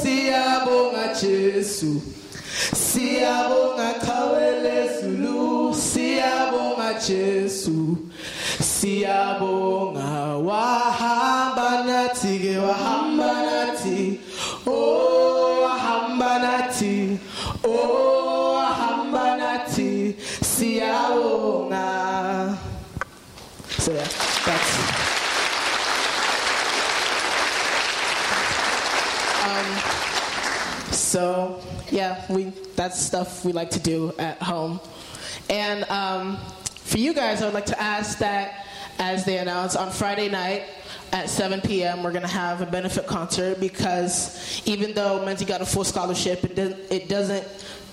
Siyabonga 0.03 1.07
Jesu. 1.21 1.91
Siyabonga 2.75 3.89
khawele 4.05 4.79
Zulu 5.01 5.73
Siyabonga 5.75 6.91
Jesu. 7.07 7.97
Siyabonga. 8.61 10.37
Wahamba 10.49 11.69
nathi 11.89 12.33
ke 12.43 12.55
wahamba 12.59 13.12
wahamba 16.83 17.19
nathi 17.19 17.19
oh 17.65 18.55
wahamba 18.57 19.37
nathi 19.39 20.15
siyabonga 20.43 21.87
so 23.79 23.93
yeah 23.93 24.09
that's 24.47 24.73
um 29.47 29.69
so 30.93 31.61
yeah 31.91 32.25
we 32.29 32.53
that's 32.77 33.01
stuff 33.01 33.45
we 33.45 33.53
like 33.53 33.71
to 33.71 33.81
do 33.81 34.12
at 34.19 34.41
home. 34.43 34.81
And 35.51 35.85
um, 35.91 36.39
for 36.93 36.99
you 36.99 37.15
guys 37.15 37.41
i 37.43 37.45
would 37.47 37.55
like 37.55 37.67
to 37.67 37.81
ask 37.81 38.19
that 38.19 38.67
as 38.99 39.25
they 39.25 39.39
announced 39.39 39.77
on 39.77 39.91
friday 39.91 40.29
night 40.29 40.65
at 41.12 41.28
7 41.28 41.61
p.m. 41.61 42.02
we're 42.02 42.12
going 42.12 42.23
to 42.23 42.28
have 42.28 42.62
a 42.62 42.66
benefit 42.66 43.07
concert 43.07 43.61
because 43.61 44.62
even 44.66 44.95
though 44.95 45.21
Menzi 45.21 45.47
got 45.47 45.61
a 45.61 45.66
full 45.66 45.85
scholarship, 45.85 46.42
it 46.42 46.57
doesn't, 46.57 46.81
it 46.90 47.09
doesn't 47.09 47.47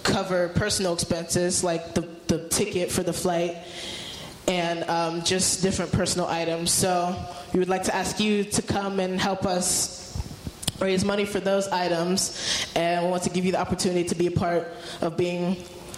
cover 0.03 0.49
personal 0.49 0.93
expenses 0.93 1.63
like 1.63 1.93
the, 1.93 2.01
the 2.27 2.47
ticket 2.47 2.91
for 2.91 3.03
the 3.03 3.11
flight 3.11 3.57
and 4.47 4.83
um, 4.89 5.21
just 5.23 5.61
different 5.61 5.91
personal 5.91 6.27
items. 6.27 6.71
So 6.71 7.15
we 7.53 7.59
would 7.59 7.69
like 7.69 7.83
to 7.83 7.95
ask 7.95 8.19
you 8.19 8.45
to 8.45 8.61
come 8.61 8.99
and 8.99 9.19
help 9.19 9.45
us 9.45 9.99
raise 10.79 11.03
money 11.03 11.25
for 11.25 11.41
those 11.41 11.67
items, 11.67 12.65
and 12.73 13.03
we 13.03 13.11
want 13.11 13.23
to 13.23 13.29
give 13.29 13.43
you 13.43 13.51
the 13.51 13.59
opportunity 13.59 14.07
to 14.07 14.15
be 14.15 14.27
a 14.27 14.31
part 14.31 14.67
of 15.01 15.17
being 15.17 15.57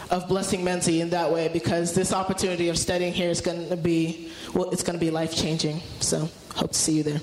of 0.10 0.28
blessing 0.28 0.62
Menzi 0.62 1.00
in 1.00 1.12
that 1.12 1.32
way 1.32 1.48
because 1.48 1.94
this 1.94 2.12
opportunity 2.12 2.68
of 2.68 2.78
studying 2.78 3.14
here 3.14 3.30
is 3.30 3.40
going 3.40 3.70
to 3.70 3.78
be 3.78 4.30
well, 4.54 4.70
it's 4.72 4.84
going 4.84 5.00
to 5.00 5.00
be 5.00 5.10
life 5.10 5.34
changing. 5.34 5.80
So 6.02 6.30
hope 6.56 6.72
to 6.72 6.78
see 6.78 6.98
you 6.98 7.04
there. 7.04 7.22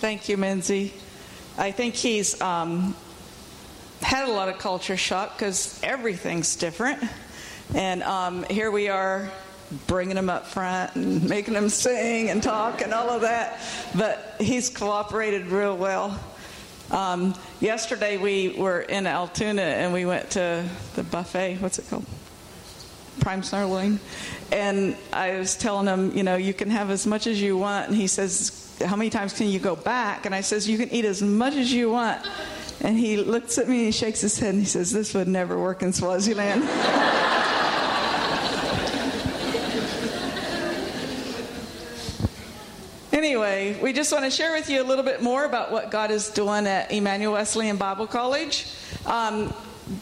Thank 0.00 0.28
you, 0.28 0.36
Menzi. 0.38 0.92
I 1.58 1.72
think 1.72 1.94
he's 1.94 2.40
um, 2.40 2.96
had 4.00 4.28
a 4.28 4.32
lot 4.32 4.48
of 4.48 4.58
culture 4.58 4.96
shock 4.96 5.36
because 5.36 5.78
everything's 5.82 6.56
different. 6.56 7.02
And 7.74 8.02
um, 8.02 8.44
here 8.44 8.70
we 8.70 8.88
are 8.88 9.30
bringing 9.86 10.16
him 10.16 10.30
up 10.30 10.46
front 10.46 10.96
and 10.96 11.28
making 11.28 11.54
him 11.54 11.68
sing 11.68 12.30
and 12.30 12.42
talk 12.42 12.82
and 12.82 12.92
all 12.92 13.10
of 13.10 13.20
that. 13.20 13.60
But 13.94 14.36
he's 14.40 14.68
cooperated 14.70 15.46
real 15.46 15.76
well. 15.76 16.18
Um, 16.90 17.34
yesterday 17.60 18.16
we 18.16 18.50
were 18.58 18.80
in 18.80 19.06
Altoona 19.06 19.62
and 19.62 19.92
we 19.92 20.06
went 20.06 20.30
to 20.30 20.68
the 20.96 21.04
buffet. 21.04 21.56
What's 21.60 21.78
it 21.78 21.88
called? 21.88 22.04
Prime 23.20 23.42
Sirloin. 23.42 24.00
And 24.50 24.96
I 25.12 25.38
was 25.38 25.56
telling 25.56 25.86
him, 25.86 26.16
you 26.16 26.22
know, 26.22 26.36
you 26.36 26.52
can 26.52 26.70
have 26.70 26.90
as 26.90 27.06
much 27.06 27.26
as 27.26 27.40
you 27.40 27.56
want. 27.56 27.88
And 27.88 27.96
he 27.96 28.06
says, 28.06 28.76
how 28.84 28.96
many 28.96 29.10
times 29.10 29.32
can 29.32 29.48
you 29.48 29.60
go 29.60 29.76
back? 29.76 30.26
And 30.26 30.34
I 30.34 30.40
says, 30.40 30.68
you 30.68 30.78
can 30.78 30.90
eat 30.90 31.04
as 31.04 31.22
much 31.22 31.54
as 31.54 31.72
you 31.72 31.90
want. 31.90 32.26
And 32.80 32.98
he 32.98 33.18
looks 33.18 33.58
at 33.58 33.68
me 33.68 33.76
and 33.76 33.86
he 33.86 33.92
shakes 33.92 34.22
his 34.22 34.38
head 34.38 34.54
and 34.54 34.60
he 34.60 34.66
says, 34.68 34.90
this 34.90 35.14
would 35.14 35.28
never 35.28 35.58
work 35.58 35.82
in 35.82 35.92
Swaziland. 35.92 36.62
Anyway, 43.20 43.78
we 43.82 43.92
just 43.92 44.10
want 44.12 44.24
to 44.24 44.30
share 44.30 44.52
with 44.52 44.70
you 44.70 44.80
a 44.80 44.82
little 44.82 45.04
bit 45.04 45.22
more 45.22 45.44
about 45.44 45.70
what 45.70 45.90
God 45.90 46.10
is 46.10 46.30
doing 46.30 46.66
at 46.66 46.90
Emmanuel 46.90 47.34
Wesleyan 47.34 47.76
Bible 47.76 48.06
College. 48.06 48.66
Um, 49.04 49.52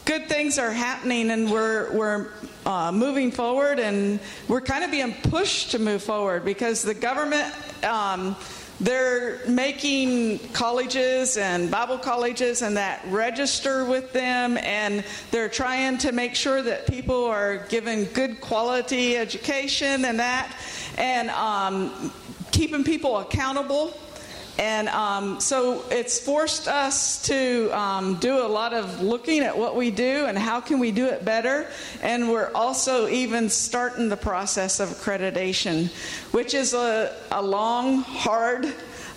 good 0.05 0.29
things 0.29 0.57
are 0.57 0.71
happening, 0.71 1.29
and 1.29 1.51
we're, 1.51 1.91
we're 1.91 2.27
uh, 2.65 2.93
moving 2.93 3.29
forward, 3.29 3.77
and 3.77 4.21
we're 4.47 4.61
kind 4.61 4.85
of 4.85 4.91
being 4.91 5.13
pushed 5.23 5.71
to 5.71 5.79
move 5.79 6.01
forward 6.01 6.45
because 6.45 6.81
the 6.81 6.93
government. 6.93 7.53
Um, 7.83 8.37
they're 8.81 9.45
making 9.45 10.39
colleges 10.53 11.35
and 11.35 11.69
Bible 11.69 11.97
colleges 11.97 12.61
and 12.61 12.77
that 12.77 13.03
register 13.07 13.83
with 13.83 14.13
them, 14.13 14.57
and 14.59 15.03
they're 15.31 15.49
trying 15.49 15.97
to 15.97 16.13
make 16.13 16.33
sure 16.33 16.61
that 16.61 16.87
people 16.87 17.25
are 17.25 17.57
given 17.67 18.05
good 18.05 18.39
quality 18.39 19.17
education 19.17 20.05
and 20.05 20.19
that, 20.19 20.55
and 20.97 21.29
um, 21.31 22.13
keeping 22.59 22.83
people 22.83 23.19
accountable. 23.19 23.97
And 24.57 24.89
um, 24.89 25.39
so 25.39 25.85
it's 25.89 26.19
forced 26.19 26.67
us 26.67 27.21
to 27.27 27.69
um, 27.69 28.15
do 28.15 28.45
a 28.45 28.49
lot 28.49 28.73
of 28.73 29.01
looking 29.01 29.43
at 29.43 29.57
what 29.57 29.77
we 29.77 29.91
do 29.91 30.25
and 30.25 30.37
how 30.37 30.59
can 30.59 30.77
we 30.77 30.91
do 30.91 31.05
it 31.05 31.23
better. 31.23 31.69
And 32.01 32.29
we're 32.29 32.51
also 32.53 33.07
even 33.07 33.47
starting 33.47 34.09
the 34.09 34.17
process 34.17 34.81
of 34.81 34.89
accreditation, 34.89 35.87
which 36.33 36.53
is 36.53 36.73
a, 36.73 37.15
a 37.31 37.41
long, 37.41 38.01
hard 38.01 38.67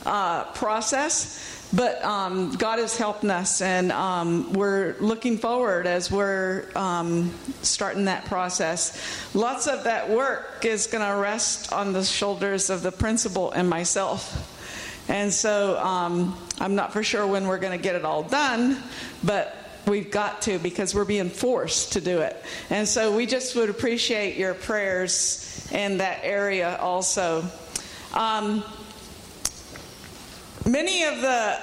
uh, 0.07 0.45
process. 0.53 1.62
But 1.75 2.05
um, 2.05 2.53
God 2.57 2.79
is 2.79 2.99
helping 2.99 3.31
us, 3.31 3.63
and 3.63 3.93
um, 3.93 4.53
we're 4.53 4.95
looking 5.01 5.39
forward 5.39 5.87
as 5.87 6.11
we're 6.11 6.67
um, 6.77 7.33
starting 7.63 8.05
that 8.05 8.27
process. 8.27 9.01
Lots 9.35 9.67
of 9.67 9.85
that 9.85 10.11
work 10.11 10.67
is 10.67 10.87
going 10.87 11.07
to 11.07 11.17
rest 11.17 11.73
on 11.73 11.95
the 11.95 12.05
shoulders 12.05 12.69
of 12.69 12.83
the 12.83 12.93
principal 12.93 13.53
and 13.53 13.71
myself. 13.71 14.51
And 15.09 15.33
so 15.33 15.79
um, 15.79 16.39
I'm 16.61 16.75
not 16.75 16.93
for 16.93 17.03
sure 17.03 17.27
when 17.27 17.47
we're 17.47 17.59
going 17.59 17.77
to 17.77 17.83
get 17.83 17.97
it 17.97 18.05
all 18.05 18.23
done, 18.23 18.77
but 19.25 19.57
we've 19.87 20.11
got 20.11 20.43
to 20.43 20.59
because 20.59 20.95
we're 20.95 21.07
being 21.07 21.31
forced 21.31 21.95
to 21.95 22.01
do 22.01 22.21
it. 22.21 22.37
And 22.69 22.87
so 22.87 23.17
we 23.17 23.27
just 23.27 23.57
would 23.57 23.71
appreciate 23.71 24.37
your 24.37 24.55
prayers 24.55 25.67
in 25.73 25.99
that 25.99 26.21
area 26.23 26.77
also. 26.77 27.45
Um, 28.13 28.63
many 30.67 31.05
of 31.05 31.21
the 31.21 31.59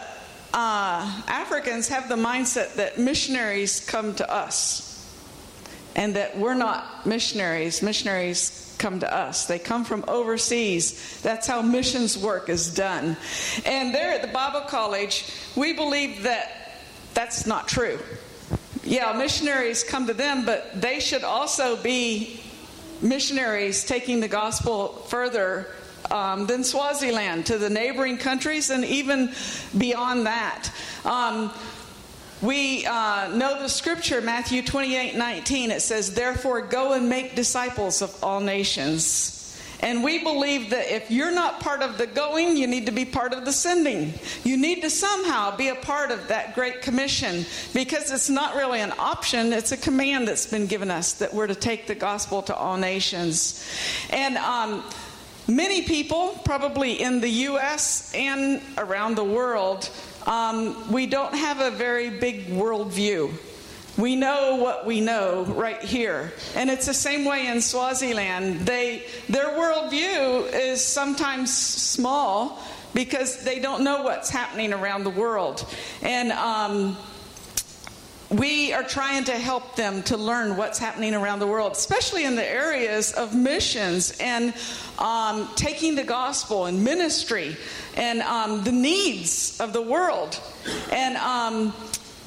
uh, 0.53 1.21
Africans 1.27 1.87
have 1.89 2.09
the 2.09 2.15
mindset 2.15 2.75
that 2.75 2.97
missionaries 2.97 3.79
come 3.85 4.15
to 4.15 4.31
us 4.31 4.85
and 5.95 6.15
that 6.15 6.37
we're 6.37 6.55
not 6.55 7.05
missionaries. 7.05 7.81
Missionaries 7.81 8.75
come 8.79 8.99
to 8.99 9.13
us. 9.13 9.45
They 9.45 9.59
come 9.59 9.83
from 9.83 10.05
overseas. 10.07 11.21
That's 11.21 11.45
how 11.47 11.61
missions 11.61 12.17
work 12.17 12.49
is 12.49 12.73
done. 12.73 13.17
And 13.65 13.93
there 13.93 14.11
at 14.11 14.21
the 14.21 14.27
Bible 14.29 14.61
College, 14.61 15.31
we 15.55 15.73
believe 15.73 16.23
that 16.23 16.81
that's 17.13 17.45
not 17.45 17.67
true. 17.67 17.99
Yeah, 18.83 19.13
missionaries 19.13 19.83
come 19.83 20.07
to 20.07 20.13
them, 20.13 20.45
but 20.45 20.81
they 20.81 20.99
should 20.99 21.23
also 21.23 21.75
be 21.83 22.39
missionaries 23.01 23.85
taking 23.85 24.19
the 24.19 24.27
gospel 24.27 24.87
further 25.07 25.67
um, 26.11 26.45
than 26.47 26.63
Swaziland 26.63 27.45
to 27.47 27.57
the 27.57 27.69
neighboring 27.69 28.17
countries 28.17 28.69
and 28.69 28.83
even 28.85 29.31
beyond 29.77 30.25
that. 30.25 30.71
Um, 31.05 31.51
we 32.41 32.85
uh, 32.85 33.27
know 33.35 33.61
the 33.61 33.67
scripture, 33.67 34.21
Matthew 34.21 34.61
28 34.61 35.15
19. 35.15 35.71
It 35.71 35.81
says, 35.81 36.13
Therefore, 36.13 36.61
go 36.61 36.93
and 36.93 37.09
make 37.09 37.35
disciples 37.35 38.01
of 38.01 38.23
all 38.23 38.39
nations. 38.39 39.35
And 39.81 40.03
we 40.03 40.23
believe 40.23 40.71
that 40.71 40.93
if 40.93 41.09
you're 41.09 41.31
not 41.31 41.61
part 41.61 41.81
of 41.81 41.97
the 41.97 42.05
going, 42.05 42.57
you 42.57 42.67
need 42.67 42.85
to 42.87 42.91
be 42.91 43.05
part 43.05 43.33
of 43.33 43.45
the 43.45 43.53
sending. 43.53 44.13
You 44.43 44.57
need 44.57 44.81
to 44.81 44.89
somehow 44.89 45.55
be 45.55 45.69
a 45.69 45.75
part 45.75 46.11
of 46.11 46.27
that 46.27 46.53
great 46.53 46.81
commission 46.81 47.45
because 47.73 48.11
it's 48.11 48.29
not 48.29 48.55
really 48.55 48.81
an 48.81 48.93
option, 48.99 49.53
it's 49.53 49.71
a 49.71 49.77
command 49.77 50.27
that's 50.27 50.45
been 50.45 50.67
given 50.67 50.91
us 50.91 51.13
that 51.13 51.33
we're 51.33 51.47
to 51.47 51.55
take 51.55 51.87
the 51.87 51.95
gospel 51.95 52.41
to 52.43 52.55
all 52.55 52.75
nations. 52.75 53.65
And 54.09 54.35
um, 54.37 54.83
many 55.49 55.81
people, 55.81 56.39
probably 56.45 57.01
in 57.01 57.19
the 57.19 57.29
U.S. 57.29 58.13
and 58.13 58.61
around 58.77 59.15
the 59.15 59.23
world, 59.23 59.89
um, 60.25 60.91
we 60.91 61.07
don't 61.07 61.33
have 61.33 61.59
a 61.59 61.71
very 61.71 62.09
big 62.09 62.47
worldview. 62.47 63.33
We 63.97 64.15
know 64.15 64.55
what 64.55 64.85
we 64.85 65.01
know 65.01 65.43
right 65.43 65.81
here. 65.81 66.31
And 66.55 66.69
it's 66.69 66.85
the 66.85 66.93
same 66.93 67.25
way 67.25 67.47
in 67.47 67.59
Swaziland. 67.61 68.61
They, 68.61 69.05
their 69.27 69.47
worldview 69.47 70.53
is 70.53 70.85
sometimes 70.85 71.55
small 71.55 72.63
because 72.93 73.43
they 73.43 73.59
don't 73.59 73.83
know 73.83 74.03
what's 74.03 74.29
happening 74.29 74.71
around 74.71 75.03
the 75.03 75.09
world. 75.09 75.65
And 76.01 76.31
um, 76.31 76.97
we 78.29 78.73
are 78.73 78.83
trying 78.83 79.23
to 79.23 79.31
help 79.31 79.75
them 79.75 80.03
to 80.03 80.17
learn 80.17 80.55
what's 80.55 80.77
happening 80.77 81.15
around 81.15 81.39
the 81.39 81.47
world, 81.47 81.71
especially 81.71 82.25
in 82.25 82.35
the 82.35 82.47
areas 82.47 83.11
of 83.13 83.35
missions 83.35 84.15
and 84.19 84.53
um, 84.99 85.49
taking 85.55 85.95
the 85.95 86.03
gospel 86.03 86.65
and 86.65 86.83
ministry 86.83 87.57
and 87.95 88.21
um, 88.21 88.63
the 88.63 88.71
needs 88.71 89.59
of 89.59 89.73
the 89.73 89.81
world. 89.81 90.39
And 90.91 91.17
um, 91.17 91.73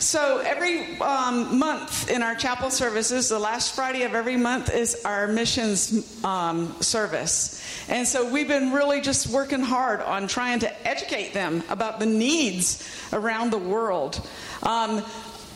so 0.01 0.39
every 0.39 0.99
um, 0.99 1.61
month 1.61 2.11
in 2.11 2.23
our 2.23 2.35
chapel 2.35 2.71
services, 2.71 3.29
the 3.29 3.39
last 3.39 3.77
Friday 3.77 4.03
of 4.03 4.17
every 4.17 4.37
month 4.37 4.75
is 4.75 5.01
our 5.05 5.29
missions 5.29 6.25
um, 6.25 6.75
service. 6.81 7.63
And 7.89 8.09
so 8.09 8.29
we've 8.29 8.49
been 8.49 8.73
really 8.73 9.01
just 9.01 9.29
working 9.29 9.61
hard 9.61 10.01
on 10.01 10.27
trying 10.27 10.59
to 10.61 10.89
educate 10.89 11.33
them 11.33 11.63
about 11.69 12.01
the 12.01 12.07
needs 12.07 12.89
around 13.13 13.53
the 13.53 13.59
world. 13.59 14.21
Um, 14.65 15.05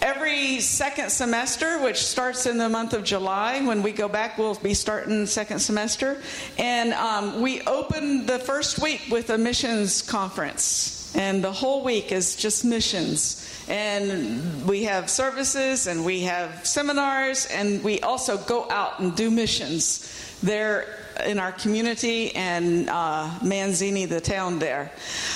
every 0.06 0.60
second 0.60 1.10
semester, 1.10 1.80
which 1.82 1.96
starts 1.96 2.46
in 2.46 2.58
the 2.58 2.68
month 2.68 2.92
of 2.92 3.02
July, 3.02 3.60
when 3.66 3.82
we 3.82 3.90
go 3.90 4.06
back, 4.08 4.38
we'll 4.38 4.54
be 4.54 4.72
starting 4.72 5.26
second 5.26 5.58
semester. 5.58 6.22
And 6.58 6.92
um, 6.92 7.42
we 7.42 7.60
open 7.62 8.24
the 8.24 8.38
first 8.38 8.78
week 8.80 9.02
with 9.10 9.30
a 9.30 9.38
missions 9.38 10.02
conference. 10.02 11.12
And 11.16 11.42
the 11.42 11.50
whole 11.50 11.82
week 11.82 12.12
is 12.12 12.36
just 12.36 12.64
missions. 12.64 13.42
And 13.68 14.64
we 14.64 14.84
have 14.84 15.10
services 15.10 15.88
and 15.88 16.04
we 16.04 16.20
have 16.20 16.64
seminars, 16.64 17.46
and 17.46 17.82
we 17.82 17.98
also 18.00 18.38
go 18.38 18.70
out 18.70 19.00
and 19.00 19.16
do 19.16 19.28
missions 19.28 20.38
there 20.40 20.86
in 21.24 21.40
our 21.40 21.50
community 21.50 22.32
and 22.36 22.88
uh, 22.90 23.28
Manzini, 23.42 24.08
the 24.08 24.20
town 24.20 24.60
there. 24.60 24.92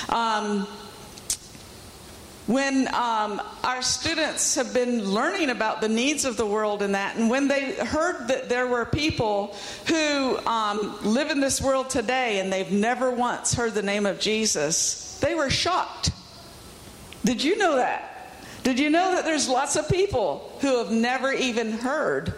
Um, 0.09 0.69
when 2.51 2.93
um, 2.95 3.41
our 3.63 3.81
students 3.81 4.57
have 4.57 4.75
been 4.75 5.05
learning 5.05 5.51
about 5.51 5.81
the 5.81 5.89
needs 5.89 6.25
of 6.25 6.37
the 6.37 6.45
world 6.45 6.83
and 6.83 6.97
that, 6.97 7.15
and 7.15 7.31
when 7.31 7.47
they 7.47 7.75
heard 7.77 8.27
that 8.27 8.49
there 8.49 8.67
were 8.67 8.85
people 8.85 9.55
who 9.87 10.37
um, 10.47 10.99
live 11.05 11.31
in 11.31 11.39
this 11.39 11.61
world 11.61 11.89
today 11.89 12.41
and 12.41 12.53
they've 12.53 12.73
never 12.73 13.13
once 13.13 13.55
heard 13.55 13.73
the 13.73 13.83
name 13.83 14.05
of 14.05 14.19
Jesus, 14.19 15.17
they 15.21 15.37
were 15.37 15.49
shocked. 15.49 16.11
Did 17.25 17.41
you 17.41 17.57
know 17.57 17.77
that? 17.77 18.33
Did 18.65 18.81
you 18.81 18.91
know 18.91 19.15
that 19.15 19.25
there's 19.25 19.49
lots 19.49 19.77
of 19.77 19.89
people 19.89 20.53
who 20.61 20.79
have 20.79 20.91
never 20.91 21.33
even 21.33 21.71
heard 21.71 22.35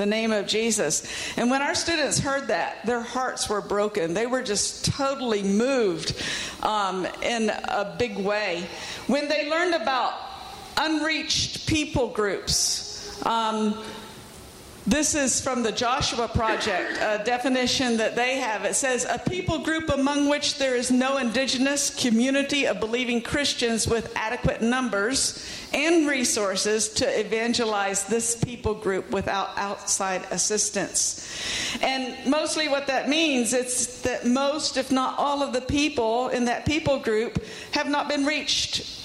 the 0.00 0.06
name 0.06 0.32
of 0.32 0.46
Jesus. 0.46 1.06
And 1.36 1.50
when 1.50 1.60
our 1.60 1.74
students 1.74 2.18
heard 2.18 2.48
that, 2.48 2.86
their 2.86 3.02
hearts 3.02 3.50
were 3.50 3.60
broken. 3.60 4.14
They 4.14 4.24
were 4.24 4.42
just 4.42 4.86
totally 4.86 5.42
moved 5.42 6.14
um, 6.62 7.06
in 7.22 7.50
a 7.50 7.94
big 7.98 8.16
way. 8.16 8.64
When 9.08 9.28
they 9.28 9.50
learned 9.50 9.74
about 9.74 10.14
unreached 10.78 11.68
people 11.68 12.08
groups, 12.08 13.22
um, 13.26 13.84
this 14.86 15.14
is 15.14 15.40
from 15.42 15.62
the 15.62 15.72
Joshua 15.72 16.26
Project, 16.28 16.98
a 17.00 17.22
definition 17.24 17.98
that 17.98 18.16
they 18.16 18.38
have. 18.38 18.64
It 18.64 18.74
says, 18.74 19.04
a 19.08 19.18
people 19.18 19.58
group 19.58 19.90
among 19.90 20.28
which 20.28 20.58
there 20.58 20.74
is 20.74 20.90
no 20.90 21.18
indigenous 21.18 21.94
community 21.94 22.66
of 22.66 22.80
believing 22.80 23.20
Christians 23.20 23.86
with 23.86 24.10
adequate 24.16 24.62
numbers 24.62 25.46
and 25.74 26.08
resources 26.08 26.88
to 26.94 27.20
evangelize 27.20 28.04
this 28.04 28.42
people 28.42 28.74
group 28.74 29.10
without 29.10 29.50
outside 29.56 30.26
assistance. 30.30 31.78
And 31.82 32.16
mostly 32.30 32.68
what 32.68 32.86
that 32.86 33.08
means 33.08 33.52
is 33.52 34.00
that 34.02 34.26
most, 34.26 34.78
if 34.78 34.90
not 34.90 35.18
all, 35.18 35.42
of 35.42 35.52
the 35.52 35.60
people 35.60 36.28
in 36.28 36.46
that 36.46 36.64
people 36.64 36.98
group 36.98 37.44
have 37.72 37.88
not 37.88 38.08
been 38.08 38.24
reached 38.24 38.98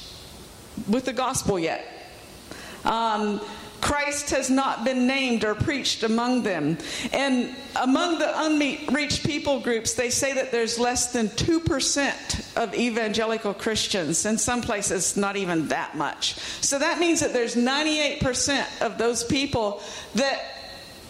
with 0.88 1.05
the 1.05 1.13
gospel 1.13 1.59
yet. 1.59 1.85
Um, 2.85 3.41
Christ 3.86 4.32
has 4.32 4.50
not 4.50 4.84
been 4.84 5.06
named 5.06 5.45
or 5.45 5.54
preached 5.54 6.02
among 6.02 6.41
them. 6.41 6.80
And 7.13 7.56
among 7.76 8.17
the 8.17 8.34
unreached 8.43 9.24
people 9.24 9.60
groups, 9.60 9.93
they 9.93 10.10
say 10.10 10.34
that 10.34 10.52
there's 10.52 10.80
less 10.80 11.13
than 11.13 11.28
2% 11.28 12.58
of 12.58 12.74
evangelical 12.74 13.54
Christians. 13.54 14.26
In 14.26 14.39
some 14.39 14.63
places, 14.63 15.15
not 15.15 15.38
even 15.38 15.67
that 15.67 15.95
much. 15.95 16.34
So 16.62 16.80
that 16.80 16.98
means 16.98 17.19
that 17.19 17.32
there's 17.32 17.54
98% 17.56 18.82
of 18.82 18.98
those 18.98 19.24
people 19.24 19.84
that 20.15 20.41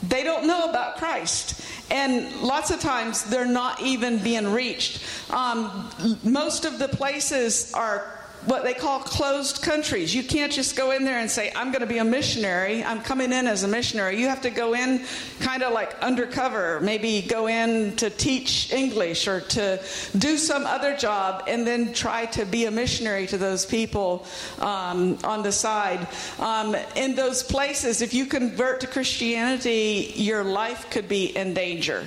they 0.03 0.23
don't 0.23 0.45
know 0.45 0.69
about 0.69 0.97
Christ. 0.97 1.61
And 1.89 2.41
lots 2.41 2.71
of 2.71 2.81
times 2.81 3.23
they're 3.23 3.45
not 3.45 3.81
even 3.83 4.19
being 4.19 4.51
reached. 4.51 5.01
Um, 5.31 5.89
most 6.25 6.65
of 6.65 6.77
the 6.77 6.89
places 6.89 7.73
are 7.73 8.19
what 8.45 8.63
they 8.63 8.73
call 8.73 8.99
closed 8.99 9.61
countries. 9.61 10.13
You 10.13 10.23
can't 10.23 10.51
just 10.51 10.75
go 10.75 10.91
in 10.91 11.03
there 11.03 11.19
and 11.19 11.29
say, 11.29 11.51
I'm 11.55 11.71
going 11.71 11.81
to 11.81 11.87
be 11.87 11.97
a 11.97 12.03
missionary. 12.03 12.83
I'm 12.83 13.01
coming 13.01 13.31
in 13.31 13.47
as 13.47 13.63
a 13.63 13.67
missionary. 13.67 14.19
You 14.19 14.27
have 14.27 14.41
to 14.41 14.49
go 14.49 14.73
in 14.73 15.01
kind 15.39 15.63
of 15.63 15.73
like 15.73 15.97
undercover, 15.99 16.79
maybe 16.79 17.21
go 17.21 17.47
in 17.47 17.95
to 17.97 18.09
teach 18.09 18.71
English 18.71 19.27
or 19.27 19.41
to 19.41 19.81
do 20.17 20.37
some 20.37 20.65
other 20.65 20.95
job 20.95 21.43
and 21.47 21.65
then 21.65 21.93
try 21.93 22.25
to 22.27 22.45
be 22.45 22.65
a 22.65 22.71
missionary 22.71 23.27
to 23.27 23.37
those 23.37 23.65
people 23.65 24.25
um, 24.59 25.17
on 25.23 25.43
the 25.43 25.51
side. 25.51 26.07
Um, 26.39 26.75
in 26.95 27.15
those 27.15 27.43
places, 27.43 28.01
if 28.01 28.13
you 28.13 28.25
convert 28.25 28.81
to 28.81 28.87
Christianity, 28.87 30.13
your 30.15 30.43
life 30.43 30.89
could 30.89 31.07
be 31.07 31.35
in 31.35 31.53
danger. 31.53 32.05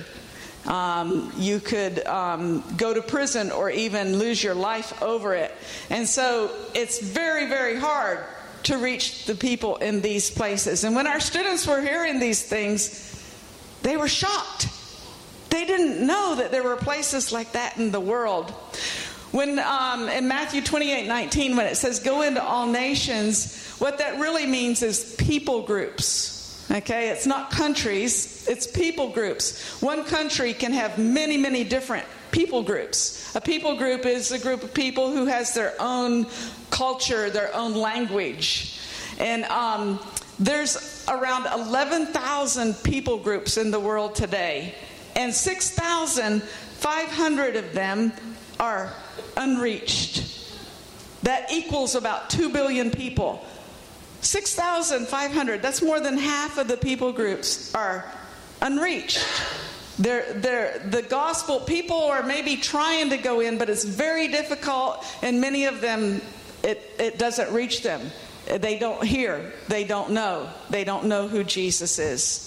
Um, 0.65 1.31
you 1.37 1.59
could 1.59 2.05
um, 2.05 2.63
go 2.77 2.93
to 2.93 3.01
prison 3.01 3.51
or 3.51 3.69
even 3.69 4.19
lose 4.19 4.43
your 4.43 4.53
life 4.53 5.01
over 5.01 5.33
it. 5.33 5.55
And 5.89 6.07
so 6.07 6.51
it's 6.75 6.99
very, 6.99 7.47
very 7.47 7.77
hard 7.77 8.19
to 8.63 8.77
reach 8.77 9.25
the 9.25 9.35
people 9.35 9.77
in 9.77 10.01
these 10.01 10.29
places. 10.29 10.83
And 10.83 10.95
when 10.95 11.07
our 11.07 11.19
students 11.19 11.65
were 11.65 11.81
hearing 11.81 12.19
these 12.19 12.43
things, 12.43 13.05
they 13.83 13.97
were 13.97 14.07
shocked. 14.07 14.67
They 15.49 15.65
didn't 15.65 16.05
know 16.05 16.35
that 16.35 16.51
there 16.51 16.63
were 16.63 16.75
places 16.75 17.31
like 17.31 17.53
that 17.53 17.77
in 17.77 17.91
the 17.91 17.99
world. 17.99 18.51
When 19.31 19.59
um, 19.59 20.09
in 20.09 20.27
Matthew 20.27 20.61
28 20.61 21.07
19, 21.07 21.55
when 21.55 21.67
it 21.67 21.75
says, 21.75 21.99
Go 21.99 22.23
into 22.23 22.43
all 22.43 22.67
nations, 22.67 23.75
what 23.77 23.99
that 23.99 24.19
really 24.19 24.45
means 24.45 24.83
is 24.83 25.15
people 25.17 25.63
groups. 25.63 26.38
Okay, 26.71 27.09
it's 27.09 27.25
not 27.25 27.49
countries, 27.49 28.47
it's 28.47 28.67
people 28.67 29.09
groups. 29.09 29.81
One 29.81 30.03
country 30.03 30.53
can 30.53 30.71
have 30.71 30.99
many, 30.99 31.35
many 31.35 31.63
different 31.63 32.05
people 32.31 32.61
groups. 32.61 33.35
A 33.35 33.41
people 33.41 33.75
group 33.75 34.05
is 34.05 34.31
a 34.31 34.37
group 34.37 34.61
of 34.61 34.71
people 34.71 35.11
who 35.11 35.25
has 35.25 35.55
their 35.55 35.73
own 35.79 36.27
culture, 36.69 37.31
their 37.31 37.51
own 37.55 37.73
language. 37.73 38.79
And 39.17 39.45
um, 39.45 39.99
there's 40.37 41.03
around 41.09 41.47
11,000 41.51 42.75
people 42.83 43.17
groups 43.17 43.57
in 43.57 43.71
the 43.71 43.79
world 43.79 44.13
today, 44.13 44.75
and 45.15 45.33
6,500 45.33 47.55
of 47.55 47.73
them 47.73 48.13
are 48.59 48.93
unreached. 49.37 50.53
That 51.23 51.51
equals 51.51 51.95
about 51.95 52.29
2 52.29 52.49
billion 52.49 52.91
people. 52.91 53.43
6,500, 54.21 55.61
that's 55.61 55.81
more 55.81 55.99
than 55.99 56.17
half 56.17 56.57
of 56.57 56.67
the 56.67 56.77
people 56.77 57.11
groups 57.11 57.73
are 57.73 58.05
unreached. 58.61 59.25
They're, 59.97 60.33
they're, 60.33 60.79
the 60.79 61.01
gospel, 61.01 61.59
people 61.59 62.03
are 62.03 62.23
maybe 62.23 62.55
trying 62.55 63.09
to 63.09 63.17
go 63.17 63.41
in, 63.41 63.57
but 63.57 63.69
it's 63.69 63.83
very 63.83 64.29
difficult, 64.29 65.05
and 65.21 65.41
many 65.41 65.65
of 65.65 65.81
them, 65.81 66.21
it, 66.63 66.95
it 66.97 67.19
doesn't 67.19 67.53
reach 67.53 67.83
them. 67.83 68.01
They 68.45 68.79
don't 68.79 69.03
hear, 69.03 69.51
they 69.67 69.83
don't 69.83 70.11
know, 70.11 70.49
they 70.69 70.83
don't 70.83 71.05
know 71.05 71.27
who 71.27 71.43
Jesus 71.43 71.99
is. 71.99 72.45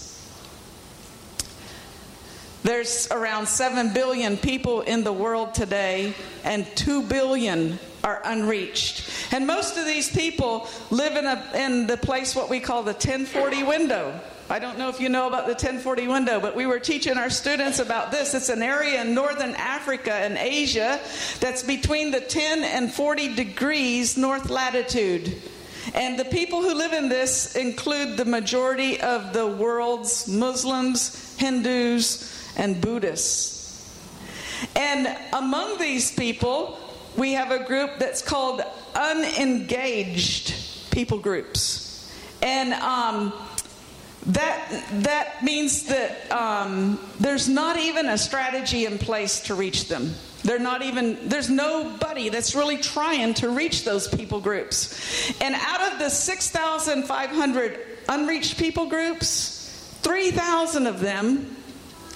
There's 2.63 3.11
around 3.11 3.49
7 3.49 3.93
billion 3.93 4.37
people 4.37 4.83
in 4.83 5.05
the 5.05 5.13
world 5.13 5.55
today, 5.55 6.15
and 6.45 6.67
2 6.77 7.03
billion 7.03 7.79
are 8.05 8.21
unreached. 8.25 9.09
And 9.33 9.47
most 9.47 9.77
of 9.77 9.87
these 9.87 10.11
people 10.11 10.69
live 10.91 11.17
in, 11.17 11.27
a, 11.27 11.51
in 11.55 11.87
the 11.87 11.97
place 11.97 12.35
what 12.35 12.51
we 12.51 12.61
call 12.61 12.83
the 12.83 12.93
1040 12.93 13.63
window. 13.63 14.21
I 14.51 14.59
don't 14.59 14.77
know 14.77 14.89
if 14.89 15.01
you 15.01 15.09
know 15.09 15.29
about 15.29 15.47
the 15.47 15.53
1040 15.53 16.09
window, 16.09 16.39
but 16.41 16.55
we 16.55 16.67
were 16.67 16.79
teaching 16.79 17.17
our 17.17 17.31
students 17.31 17.79
about 17.79 18.11
this. 18.11 18.35
It's 18.35 18.51
an 18.51 18.63
area 18.63 19.01
in 19.01 19.15
northern 19.15 19.55
Africa 19.55 20.13
and 20.13 20.37
Asia 20.37 21.01
that's 21.41 21.63
between 21.63 22.11
the 22.11 22.21
10 22.21 22.65
and 22.65 22.93
40 22.93 23.35
degrees 23.35 24.17
north 24.19 24.51
latitude. 24.51 25.41
And 25.95 26.19
the 26.19 26.25
people 26.25 26.61
who 26.61 26.75
live 26.75 26.93
in 26.93 27.09
this 27.09 27.57
include 27.57 28.17
the 28.17 28.25
majority 28.25 29.01
of 29.01 29.33
the 29.33 29.47
world's 29.47 30.29
Muslims, 30.29 31.35
Hindus, 31.39 32.55
and 32.57 32.81
Buddhists. 32.81 33.63
And 34.77 35.17
among 35.33 35.79
these 35.79 36.13
people, 36.13 36.79
we 37.17 37.33
have 37.33 37.51
a 37.51 37.65
group 37.65 37.99
that's 37.99 38.23
called 38.23 38.63
unengaged 38.95 40.55
people 40.91 41.19
groups. 41.19 42.11
And 42.43 42.73
um, 42.75 43.33
that, 44.27 44.85
that 45.03 45.43
means 45.43 45.85
that 45.85 46.31
um, 46.31 46.99
there's 47.21 47.49
not 47.49 47.79
even 47.79 48.09
a 48.09 48.19
strategy 48.19 48.87
in 48.87 48.99
place 48.99 49.41
to 49.43 49.55
reach 49.55 49.89
them. 49.89 50.15
They're 50.45 50.59
not 50.59 50.83
even, 50.83 51.29
there's 51.29 51.49
nobody 51.49 52.29
that's 52.29 52.55
really 52.55 52.79
trying 52.79 53.35
to 53.35 53.51
reach 53.51 53.85
those 53.85 54.09
people 54.09 54.41
groups. 54.41 55.41
And 55.41 55.55
out 55.55 55.93
of 55.93 55.99
the 55.99 56.09
6,500 56.09 57.81
unreached 58.09 58.59
people 58.59 58.87
groups, 58.87 59.99
3,000 60.03 60.87
of 60.87 61.01
them 61.01 61.57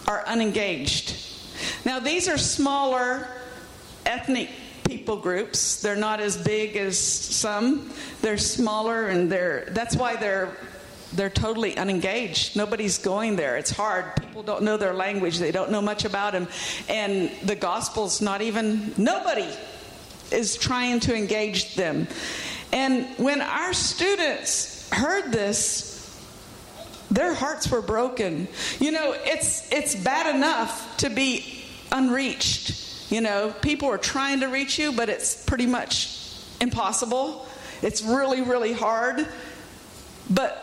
are 0.09 0.24
unengaged. 0.26 1.14
Now, 1.85 2.00
these 2.00 2.28
are 2.28 2.38
smaller 2.38 3.28
ethnic 4.04 4.50
people 4.96 5.16
groups. 5.18 5.82
They're 5.82 5.94
not 5.94 6.20
as 6.20 6.38
big 6.38 6.76
as 6.76 6.98
some. 6.98 7.90
They're 8.22 8.38
smaller, 8.38 9.09
and 9.09 9.30
they're 9.30 9.66
that's 9.70 9.94
why 9.94 10.16
they're 10.16 10.56
they're 11.12 11.30
totally 11.30 11.76
unengaged. 11.76 12.56
Nobody's 12.56 12.96
going 12.98 13.37
there. 13.37 13.56
It's 13.59 13.70
hard. 13.70 14.16
People 14.16 14.42
don't 14.42 14.62
know 14.62 14.78
their 14.78 14.94
language. 14.94 15.38
They 15.38 15.52
don't 15.52 15.70
know 15.70 15.82
much 15.82 16.06
about 16.06 16.32
them, 16.32 16.48
and 16.88 17.30
the 17.44 17.56
gospel's 17.56 18.22
not 18.22 18.40
even 18.40 18.94
nobody 18.96 19.48
is 20.32 20.56
trying 20.56 21.00
to 21.00 21.14
engage 21.14 21.74
them. 21.74 22.09
And 22.72 23.06
when 23.18 23.42
our 23.42 23.74
students 23.74 24.88
heard 24.90 25.30
this, 25.30 25.94
their 27.11 27.35
hearts 27.35 27.70
were 27.70 27.82
broken. 27.82 28.48
You 28.80 28.92
know, 28.92 29.14
it's 29.14 29.70
it's 29.70 29.94
bad 29.94 30.35
enough 30.35 30.96
to 30.98 31.11
be 31.11 31.64
unreached 31.92 32.86
you 33.11 33.21
know, 33.21 33.55
people 33.62 33.88
are 33.88 33.99
trying 33.99 34.40
to 34.40 34.47
reach 34.47 34.79
you, 34.79 34.92
but 34.92 35.09
it's 35.09 35.45
pretty 35.45 35.66
much 35.66 36.21
impossible. 36.61 37.47
It's 37.83 38.03
really, 38.03 38.42
really 38.42 38.73
hard. 38.73 39.27
But 40.29 40.57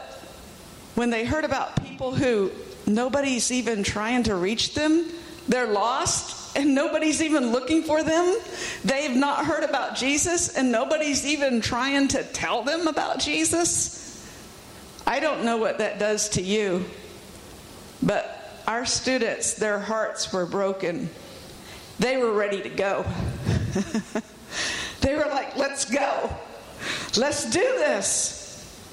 when 0.96 1.10
they 1.10 1.26
heard 1.26 1.46
about 1.46 1.84
people 1.84 2.14
who 2.14 2.52
nobody's 2.86 3.52
even 3.52 3.84
trying 3.84 4.24
to 4.24 4.36
reach 4.36 4.74
them, 4.74 5.10
they're 5.48 5.68
lost 5.68 6.58
and 6.58 6.76
nobody's 6.76 7.22
even 7.22 7.52
looking 7.52 7.84
for 7.84 8.04
them. 8.04 8.38
They've 8.84 9.16
not 9.16 9.46
heard 9.46 9.64
about 9.64 9.96
Jesus 9.96 10.56
and 10.56 10.72
nobody's 10.72 11.26
even 11.26 11.62
trying 11.62 12.10
to 12.10 12.24
tell 12.24 12.64
them 12.64 12.88
about 12.88 13.20
Jesus. 13.20 14.02
I 15.08 15.20
don't 15.20 15.44
know 15.46 15.58
what 15.58 15.80
that 15.80 16.00
does 16.00 16.30
to 16.30 16.42
you, 16.42 16.86
but 18.02 18.62
our 18.68 18.86
students, 18.86 19.56
their 19.56 19.80
hearts 19.80 20.32
were 20.32 20.46
broken 20.46 21.10
they 22.04 22.18
were 22.18 22.34
ready 22.34 22.62
to 22.62 22.68
go. 22.68 23.06
they 25.00 25.16
were 25.16 25.26
like, 25.28 25.56
let's 25.56 25.86
go. 25.86 26.30
Let's 27.16 27.50
do 27.50 27.62
this. 27.62 28.42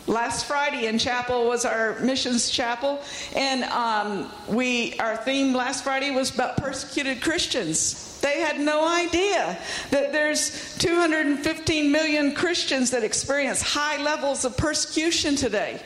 Last 0.07 0.47
Friday 0.47 0.87
in 0.87 0.97
chapel 0.97 1.47
was 1.47 1.65
our 1.65 1.99
missions 1.99 2.51
chapel, 2.51 3.01
and 3.35 3.65
um, 3.65 4.31
we 4.49 4.97
our 4.99 5.17
theme 5.17 5.53
last 5.53 5.83
Friday 5.83 6.13
was 6.13 6.33
about 6.33 6.57
persecuted 6.57 7.21
Christians. 7.21 8.21
They 8.21 8.39
had 8.39 8.61
no 8.61 8.87
idea 8.87 9.59
that 9.91 10.13
there's 10.13 10.79
215 10.79 11.91
million 11.91 12.33
Christians 12.33 12.91
that 12.91 13.03
experience 13.03 13.61
high 13.61 14.01
levels 14.03 14.45
of 14.45 14.57
persecution 14.57 15.35
today. 15.35 15.83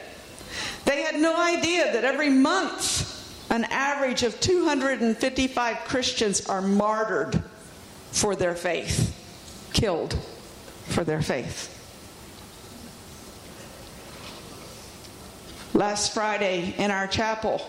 They 0.85 1.03
had 1.03 1.19
no 1.19 1.37
idea 1.37 1.93
that 1.93 2.05
every 2.05 2.31
month 2.31 3.14
an 3.55 3.63
average 3.71 4.25
of 4.25 4.41
255 4.41 5.77
Christians 5.85 6.45
are 6.47 6.61
martyred 6.61 7.41
for 8.11 8.35
their 8.35 8.57
faith, 8.57 9.15
killed 9.73 10.19
for 10.87 11.05
their 11.05 11.23
faith. 11.23 11.71
Last 15.73 16.15
Friday 16.15 16.75
in 16.79 16.91
our 16.91 17.07
chapel, 17.07 17.63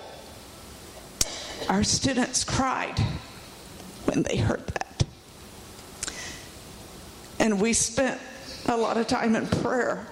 our 1.70 1.84
students 1.84 2.44
cried 2.44 3.00
when 4.06 4.24
they 4.24 4.38
heard 4.38 4.66
that. 4.66 5.04
And 7.38 7.62
we 7.62 7.74
spent 7.74 8.20
a 8.68 8.76
lot 8.76 8.98
of 8.98 9.06
time 9.06 9.36
in 9.36 9.46
prayer 9.46 10.08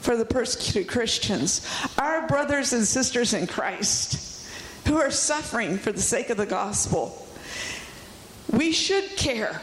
for 0.00 0.16
the 0.16 0.24
persecuted 0.24 0.88
Christians, 0.88 1.68
our 1.98 2.26
brothers 2.28 2.72
and 2.72 2.86
sisters 2.86 3.34
in 3.34 3.46
Christ 3.46 4.27
who 4.88 4.96
are 4.96 5.10
suffering 5.10 5.76
for 5.76 5.92
the 5.92 6.00
sake 6.00 6.30
of 6.30 6.38
the 6.38 6.46
gospel. 6.46 7.26
We 8.50 8.72
should 8.72 9.04
care. 9.16 9.60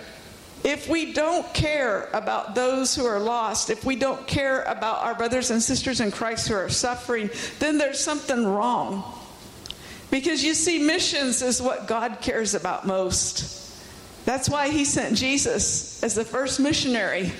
If 0.64 0.88
we 0.88 1.14
don't 1.14 1.52
care 1.54 2.10
about 2.14 2.54
those 2.54 2.96
who 2.96 3.06
are 3.06 3.20
lost, 3.20 3.72
if 3.72 3.84
we 3.84 3.96
don't 3.96 4.26
care 4.28 4.62
about 4.64 5.04
our 5.04 5.16
brothers 5.16 5.50
and 5.50 5.62
sisters 5.62 6.00
in 6.00 6.12
Christ 6.12 6.48
who 6.48 6.54
are 6.54 6.70
suffering, 6.70 7.32
then 7.60 7.80
there's 7.80 8.00
something 8.00 8.46
wrong. 8.46 9.04
Because 10.12 10.44
you 10.44 10.54
see, 10.54 10.80
missions 10.80 11.42
is 11.42 11.62
what 11.62 11.88
God 11.88 12.20
cares 12.22 12.54
about 12.54 12.86
most. 12.86 13.76
That's 14.26 14.48
why 14.48 14.70
He 14.70 14.86
sent 14.86 15.18
Jesus 15.18 16.04
as 16.04 16.14
the 16.14 16.26
first 16.26 16.60
missionary 16.60 17.32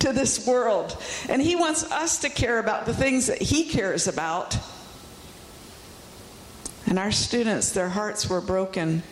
to 0.00 0.12
this 0.12 0.46
world. 0.46 0.96
And 1.28 1.42
He 1.42 1.56
wants 1.56 1.84
us 1.90 2.20
to 2.20 2.28
care 2.28 2.60
about 2.60 2.86
the 2.86 2.94
things 2.94 3.26
that 3.26 3.42
He 3.42 3.64
cares 3.64 4.06
about. 4.06 4.56
And 6.86 6.98
our 6.98 7.12
students, 7.12 7.72
their 7.72 7.88
hearts 7.88 8.28
were 8.28 8.40
broken. 8.40 9.02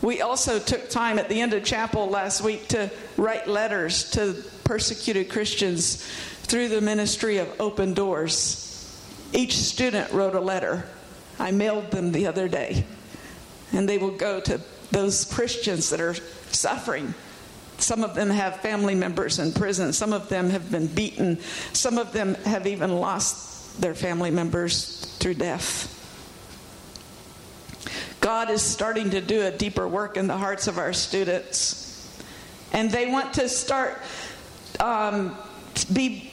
We 0.00 0.20
also 0.20 0.58
took 0.58 0.90
time 0.90 1.18
at 1.18 1.28
the 1.28 1.40
end 1.40 1.52
of 1.52 1.64
chapel 1.64 2.08
last 2.08 2.42
week 2.42 2.68
to 2.68 2.90
write 3.16 3.48
letters 3.48 4.10
to 4.12 4.36
persecuted 4.64 5.28
Christians 5.28 6.06
through 6.42 6.68
the 6.68 6.80
ministry 6.80 7.38
of 7.38 7.60
Open 7.60 7.94
Doors. 7.94 8.64
Each 9.32 9.54
student 9.54 10.12
wrote 10.12 10.34
a 10.34 10.40
letter. 10.40 10.84
I 11.38 11.50
mailed 11.50 11.90
them 11.90 12.12
the 12.12 12.26
other 12.26 12.48
day. 12.48 12.84
And 13.72 13.88
they 13.88 13.98
will 13.98 14.16
go 14.16 14.40
to 14.40 14.60
those 14.90 15.24
Christians 15.24 15.90
that 15.90 16.00
are 16.00 16.14
suffering. 16.50 17.12
Some 17.78 18.02
of 18.02 18.14
them 18.14 18.30
have 18.30 18.60
family 18.60 18.94
members 18.94 19.38
in 19.38 19.52
prison. 19.52 19.92
Some 19.92 20.12
of 20.12 20.28
them 20.28 20.50
have 20.50 20.70
been 20.70 20.86
beaten. 20.86 21.38
Some 21.72 21.98
of 21.98 22.12
them 22.12 22.34
have 22.44 22.66
even 22.66 22.96
lost 22.96 23.80
their 23.80 23.94
family 23.94 24.30
members 24.30 25.04
through 25.18 25.34
death. 25.34 25.94
God 28.20 28.50
is 28.50 28.62
starting 28.62 29.10
to 29.10 29.20
do 29.20 29.46
a 29.46 29.50
deeper 29.50 29.86
work 29.86 30.16
in 30.16 30.26
the 30.26 30.36
hearts 30.36 30.66
of 30.66 30.78
our 30.78 30.92
students. 30.92 31.84
And 32.72 32.90
they 32.90 33.06
want 33.06 33.34
to 33.34 33.48
start 33.48 33.98
um, 34.80 35.36
be 35.92 36.30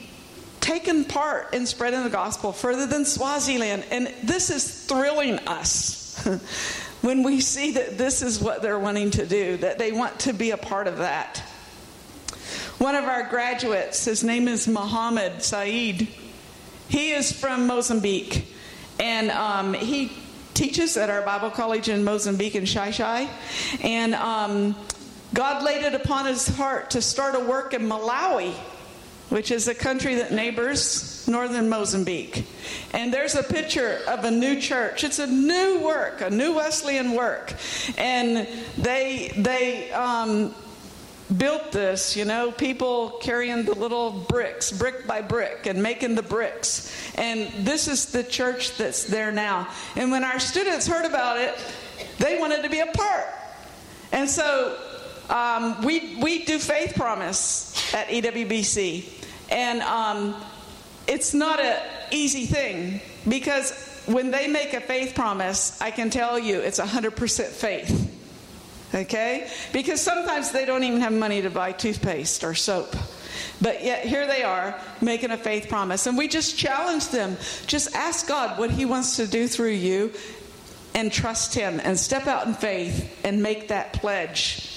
taken 0.60 1.04
part 1.04 1.54
in 1.54 1.66
spreading 1.66 2.02
the 2.02 2.10
gospel 2.10 2.52
further 2.52 2.86
than 2.86 3.04
Swaziland. 3.04 3.84
And 3.90 4.12
this 4.24 4.50
is 4.50 4.84
thrilling 4.84 5.38
us 5.40 6.26
when 7.02 7.22
we 7.22 7.40
see 7.40 7.72
that 7.72 7.96
this 7.96 8.22
is 8.22 8.40
what 8.40 8.62
they're 8.62 8.78
wanting 8.78 9.12
to 9.12 9.26
do, 9.26 9.56
that 9.58 9.78
they 9.78 9.92
want 9.92 10.20
to 10.20 10.32
be 10.32 10.50
a 10.50 10.56
part 10.56 10.88
of 10.88 10.98
that. 10.98 11.38
One 12.78 12.94
of 12.94 13.04
our 13.04 13.28
graduates, 13.28 14.04
his 14.04 14.22
name 14.22 14.48
is 14.48 14.68
Mohammed 14.68 15.42
Saeed. 15.42 16.08
He 16.88 17.12
is 17.12 17.32
from 17.32 17.66
Mozambique. 17.66 18.52
And 18.98 19.30
um, 19.30 19.72
he 19.72 20.12
teaches 20.56 20.96
at 20.96 21.10
our 21.10 21.20
Bible 21.22 21.50
college 21.50 21.88
in 21.88 22.02
Mozambique 22.02 22.54
in 22.54 22.64
Xai-Xai. 22.64 23.28
And 23.84 24.14
um, 24.14 24.74
God 25.34 25.62
laid 25.62 25.84
it 25.84 25.94
upon 25.94 26.24
his 26.24 26.48
heart 26.48 26.90
to 26.90 27.02
start 27.02 27.34
a 27.34 27.40
work 27.40 27.74
in 27.74 27.82
Malawi, 27.82 28.54
which 29.28 29.50
is 29.50 29.68
a 29.68 29.74
country 29.74 30.14
that 30.14 30.32
neighbors 30.32 31.28
northern 31.28 31.68
Mozambique. 31.68 32.46
And 32.94 33.12
there's 33.12 33.34
a 33.34 33.42
picture 33.42 34.00
of 34.08 34.24
a 34.24 34.30
new 34.30 34.58
church. 34.58 35.04
It's 35.04 35.18
a 35.18 35.26
new 35.26 35.80
work, 35.80 36.22
a 36.22 36.30
new 36.30 36.54
Wesleyan 36.54 37.12
work. 37.12 37.52
And 37.98 38.48
they, 38.78 39.32
they, 39.36 39.92
um, 39.92 40.54
built 41.36 41.72
this, 41.72 42.16
you 42.16 42.24
know, 42.24 42.52
people 42.52 43.10
carrying 43.20 43.64
the 43.64 43.74
little 43.74 44.10
bricks, 44.10 44.70
brick 44.70 45.06
by 45.06 45.20
brick, 45.22 45.66
and 45.66 45.82
making 45.82 46.14
the 46.14 46.22
bricks. 46.22 46.92
And 47.16 47.48
this 47.66 47.88
is 47.88 48.12
the 48.12 48.22
church 48.22 48.76
that's 48.76 49.04
there 49.04 49.32
now. 49.32 49.68
And 49.96 50.10
when 50.10 50.24
our 50.24 50.38
students 50.38 50.86
heard 50.86 51.04
about 51.04 51.38
it, 51.38 51.54
they 52.18 52.38
wanted 52.38 52.62
to 52.62 52.70
be 52.70 52.80
a 52.80 52.86
part. 52.86 53.26
And 54.12 54.28
so 54.28 54.78
um, 55.28 55.82
we, 55.82 56.16
we 56.22 56.44
do 56.44 56.58
faith 56.58 56.94
promise 56.94 57.94
at 57.94 58.08
EWBC. 58.08 59.24
And 59.50 59.82
um, 59.82 60.36
it's 61.06 61.34
not 61.34 61.60
an 61.60 61.82
easy 62.10 62.46
thing 62.46 63.00
because 63.28 63.72
when 64.06 64.30
they 64.30 64.46
make 64.46 64.72
a 64.72 64.80
faith 64.80 65.14
promise, 65.14 65.80
I 65.80 65.90
can 65.90 66.10
tell 66.10 66.38
you 66.38 66.60
it's 66.60 66.78
100% 66.78 67.44
faith. 67.46 68.15
Okay? 68.94 69.48
Because 69.72 70.00
sometimes 70.00 70.52
they 70.52 70.64
don't 70.64 70.84
even 70.84 71.00
have 71.00 71.12
money 71.12 71.42
to 71.42 71.50
buy 71.50 71.72
toothpaste 71.72 72.44
or 72.44 72.54
soap. 72.54 72.94
But 73.60 73.82
yet 73.84 74.04
here 74.04 74.26
they 74.26 74.42
are 74.42 74.78
making 75.00 75.30
a 75.30 75.36
faith 75.36 75.68
promise. 75.68 76.06
And 76.06 76.16
we 76.16 76.28
just 76.28 76.58
challenge 76.58 77.08
them 77.08 77.36
just 77.66 77.94
ask 77.94 78.26
God 78.26 78.58
what 78.58 78.70
He 78.70 78.84
wants 78.84 79.16
to 79.16 79.26
do 79.26 79.48
through 79.48 79.70
you 79.70 80.12
and 80.94 81.12
trust 81.12 81.54
Him 81.54 81.80
and 81.82 81.98
step 81.98 82.26
out 82.26 82.46
in 82.46 82.54
faith 82.54 83.18
and 83.24 83.42
make 83.42 83.68
that 83.68 83.92
pledge. 83.92 84.72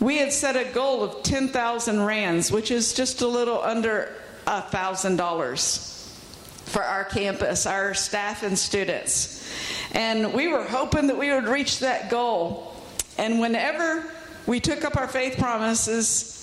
We 0.00 0.18
had 0.18 0.32
set 0.32 0.56
a 0.56 0.72
goal 0.72 1.02
of 1.02 1.22
10,000 1.24 2.04
rands, 2.04 2.52
which 2.52 2.70
is 2.70 2.94
just 2.94 3.20
a 3.20 3.26
little 3.26 3.60
under 3.60 4.14
a 4.46 4.62
$1,000 4.62 5.94
for 6.66 6.82
our 6.82 7.04
campus, 7.04 7.66
our 7.66 7.94
staff 7.94 8.42
and 8.42 8.58
students. 8.58 9.44
And 9.92 10.32
we 10.34 10.48
were 10.48 10.64
hoping 10.64 11.08
that 11.08 11.18
we 11.18 11.30
would 11.32 11.48
reach 11.48 11.80
that 11.80 12.10
goal. 12.10 12.67
And 13.18 13.40
whenever 13.40 14.04
we 14.46 14.60
took 14.60 14.84
up 14.84 14.96
our 14.96 15.08
faith 15.08 15.36
promises, 15.36 16.36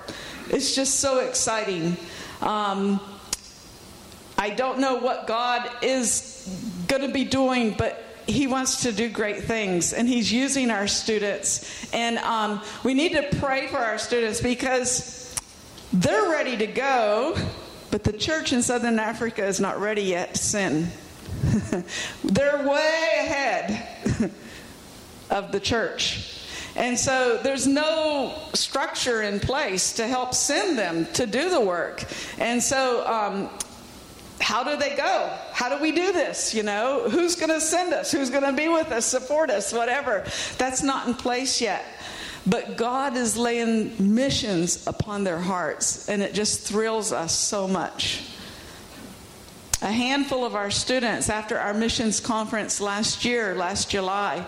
It's 0.49 0.75
just 0.75 0.99
so 0.99 1.19
exciting. 1.19 1.97
Um, 2.41 2.99
I 4.37 4.49
don't 4.49 4.79
know 4.79 4.95
what 4.95 5.27
God 5.27 5.69
is 5.81 6.47
going 6.87 7.01
to 7.01 7.13
be 7.13 7.23
doing, 7.23 7.73
but 7.77 8.03
He 8.27 8.47
wants 8.47 8.83
to 8.83 8.91
do 8.91 9.09
great 9.09 9.43
things, 9.43 9.93
and 9.93 10.07
He's 10.07 10.31
using 10.31 10.69
our 10.71 10.87
students. 10.87 11.91
And 11.93 12.17
um, 12.19 12.61
we 12.83 12.93
need 12.93 13.13
to 13.13 13.23
pray 13.39 13.67
for 13.67 13.77
our 13.77 13.97
students 13.97 14.41
because 14.41 15.35
they're 15.93 16.29
ready 16.29 16.57
to 16.57 16.67
go, 16.67 17.37
but 17.91 18.03
the 18.03 18.13
church 18.13 18.51
in 18.51 18.61
Southern 18.61 18.99
Africa 18.99 19.45
is 19.45 19.59
not 19.59 19.79
ready 19.79 20.03
yet 20.03 20.35
to 20.35 20.43
sin. 20.43 20.87
they're 22.23 22.67
way 22.67 23.09
ahead 23.19 24.31
of 25.29 25.51
the 25.51 25.59
church. 25.59 26.34
And 26.75 26.99
so 26.99 27.39
there's 27.41 27.67
no 27.67 28.33
structure 28.53 29.21
in 29.21 29.39
place 29.39 29.93
to 29.93 30.07
help 30.07 30.33
send 30.33 30.77
them 30.77 31.05
to 31.13 31.25
do 31.25 31.49
the 31.49 31.61
work. 31.61 32.03
And 32.37 32.61
so, 32.61 33.05
um, 33.07 33.49
how 34.41 34.63
do 34.63 34.75
they 34.75 34.95
go? 34.95 35.31
How 35.53 35.75
do 35.75 35.81
we 35.81 35.91
do 35.91 36.11
this? 36.11 36.53
You 36.53 36.63
know, 36.63 37.07
who's 37.09 37.35
going 37.35 37.49
to 37.49 37.61
send 37.61 37.93
us? 37.93 38.11
Who's 38.11 38.29
going 38.29 38.43
to 38.43 38.51
be 38.51 38.67
with 38.67 38.91
us, 38.91 39.05
support 39.05 39.49
us, 39.49 39.71
whatever? 39.73 40.25
That's 40.57 40.83
not 40.83 41.07
in 41.07 41.13
place 41.13 41.61
yet. 41.61 41.85
But 42.45 42.77
God 42.77 43.15
is 43.15 43.37
laying 43.37 44.13
missions 44.13 44.85
upon 44.85 45.23
their 45.23 45.39
hearts, 45.39 46.07
and 46.09 46.21
it 46.21 46.33
just 46.33 46.67
thrills 46.67 47.11
us 47.11 47.33
so 47.33 47.67
much. 47.67 48.23
A 49.81 49.91
handful 49.91 50.45
of 50.45 50.53
our 50.53 50.69
students, 50.69 51.29
after 51.29 51.57
our 51.57 51.73
missions 51.73 52.19
conference 52.19 52.79
last 52.79 53.25
year, 53.25 53.55
last 53.55 53.89
July, 53.89 54.45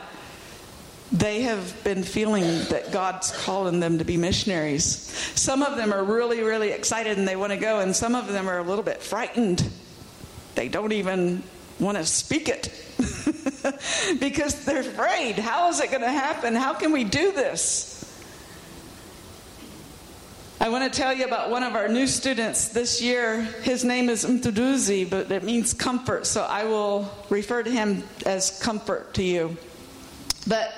they 1.12 1.44
have 1.44 1.84
been 1.84 2.04
feeling 2.04 2.44
that 2.70 2.92
God's 2.92 3.32
calling 3.46 3.80
them 3.80 4.00
to 4.00 4.06
be 4.06 4.18
missionaries. 4.18 4.88
Some 5.36 5.64
of 5.64 5.78
them 5.78 5.94
are 5.94 6.04
really, 6.04 6.42
really 6.44 6.72
excited 6.72 7.18
and 7.18 7.28
they 7.28 7.36
want 7.36 7.54
to 7.54 7.58
go, 7.58 7.80
and 7.80 7.96
some 7.96 8.14
of 8.16 8.28
them 8.28 8.50
are 8.50 8.60
a 8.60 8.64
little 8.64 8.84
bit 8.84 9.02
frightened. 9.02 9.70
They 10.56 10.68
don't 10.68 10.92
even 10.92 11.44
want 11.80 11.98
to 11.98 12.06
speak 12.06 12.50
it 12.50 12.74
because 14.20 14.66
they're 14.66 14.82
afraid. 14.82 15.40
How 15.40 15.70
is 15.70 15.80
it 15.80 15.92
going 15.92 16.02
to 16.02 16.10
happen? 16.10 16.56
How 16.56 16.74
can 16.74 16.92
we 16.92 17.04
do 17.04 17.32
this? 17.32 17.94
I 20.60 20.70
want 20.70 20.92
to 20.92 21.00
tell 21.00 21.14
you 21.14 21.26
about 21.26 21.52
one 21.52 21.62
of 21.62 21.76
our 21.76 21.88
new 21.88 22.08
students 22.08 22.70
this 22.70 23.00
year. 23.00 23.42
His 23.62 23.86
name 23.86 24.10
is 24.10 24.26
Mduduzi, 24.26 25.08
but 25.08 25.32
it 25.32 25.44
means 25.44 25.74
comfort, 25.74 26.26
so 26.26 26.42
I 26.42 26.66
will 26.66 27.10
refer 27.30 27.62
to 27.62 27.70
him 27.70 28.04
as 28.26 28.60
comfort 28.60 29.14
to 29.14 29.24
you. 29.24 29.56
But 30.48 30.74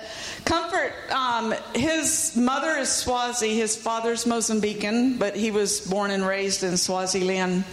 Comfort, 0.49 0.93
um, 1.11 1.53
his 1.75 2.35
mother 2.35 2.71
is 2.77 2.89
Swazi, 2.89 3.55
his 3.55 3.75
father's 3.75 4.25
Mozambican, 4.25 5.19
but 5.19 5.35
he 5.35 5.51
was 5.51 5.81
born 5.81 6.09
and 6.09 6.25
raised 6.25 6.63
in 6.63 6.75
Swaziland. 6.75 7.63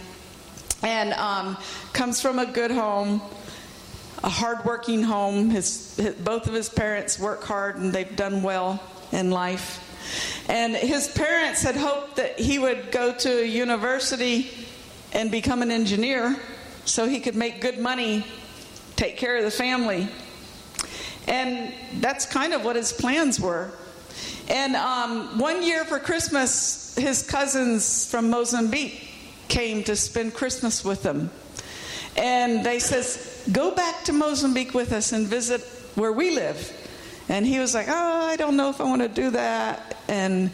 And 0.83 1.13
um, 1.13 1.57
comes 1.93 2.21
from 2.21 2.37
a 2.37 2.45
good 2.45 2.69
home, 2.69 3.19
a 4.23 4.29
hardworking 4.29 5.01
home. 5.01 5.49
His, 5.49 5.95
his, 5.95 6.13
both 6.15 6.45
of 6.47 6.53
his 6.53 6.69
parents 6.69 7.17
work 7.17 7.43
hard 7.43 7.77
and 7.77 7.91
they've 7.91 8.15
done 8.15 8.43
well 8.43 8.79
in 9.11 9.31
life. 9.31 9.83
And 10.47 10.75
his 10.75 11.07
parents 11.07 11.63
had 11.63 11.75
hoped 11.75 12.17
that 12.17 12.39
he 12.39 12.59
would 12.59 12.91
go 12.91 13.11
to 13.11 13.41
a 13.41 13.45
university 13.45 14.51
and 15.13 15.31
become 15.31 15.63
an 15.63 15.71
engineer 15.71 16.37
so 16.85 17.07
he 17.07 17.21
could 17.21 17.35
make 17.35 17.59
good 17.59 17.79
money, 17.79 18.23
take 18.95 19.17
care 19.17 19.37
of 19.37 19.43
the 19.43 19.51
family. 19.51 20.09
And 21.27 21.73
that's 21.99 22.25
kind 22.25 22.53
of 22.53 22.63
what 22.63 22.75
his 22.75 22.93
plans 22.93 23.39
were. 23.39 23.71
And 24.49 24.75
um, 24.75 25.37
one 25.39 25.61
year 25.61 25.83
for 25.83 25.99
Christmas, 25.99 26.95
his 26.95 27.21
cousins 27.21 28.09
from 28.09 28.29
Mozambique 28.29 29.09
came 29.49 29.83
to 29.83 29.95
spend 29.95 30.33
Christmas 30.33 30.83
with 30.85 31.03
him. 31.03 31.29
And 32.15 32.65
they 32.65 32.79
says, 32.79 33.43
"Go 33.51 33.75
back 33.75 34.05
to 34.05 34.13
Mozambique 34.13 34.73
with 34.73 34.91
us 34.91 35.11
and 35.11 35.27
visit 35.27 35.61
where 35.95 36.11
we 36.11 36.31
live." 36.31 36.73
And 37.29 37.45
he 37.45 37.59
was 37.59 37.75
like, 37.75 37.87
"Oh, 37.89 38.25
I 38.25 38.37
don't 38.37 38.55
know 38.55 38.69
if 38.69 38.81
I 38.81 38.85
want 38.85 39.01
to 39.01 39.09
do 39.09 39.31
that." 39.31 39.97
And 40.07 40.49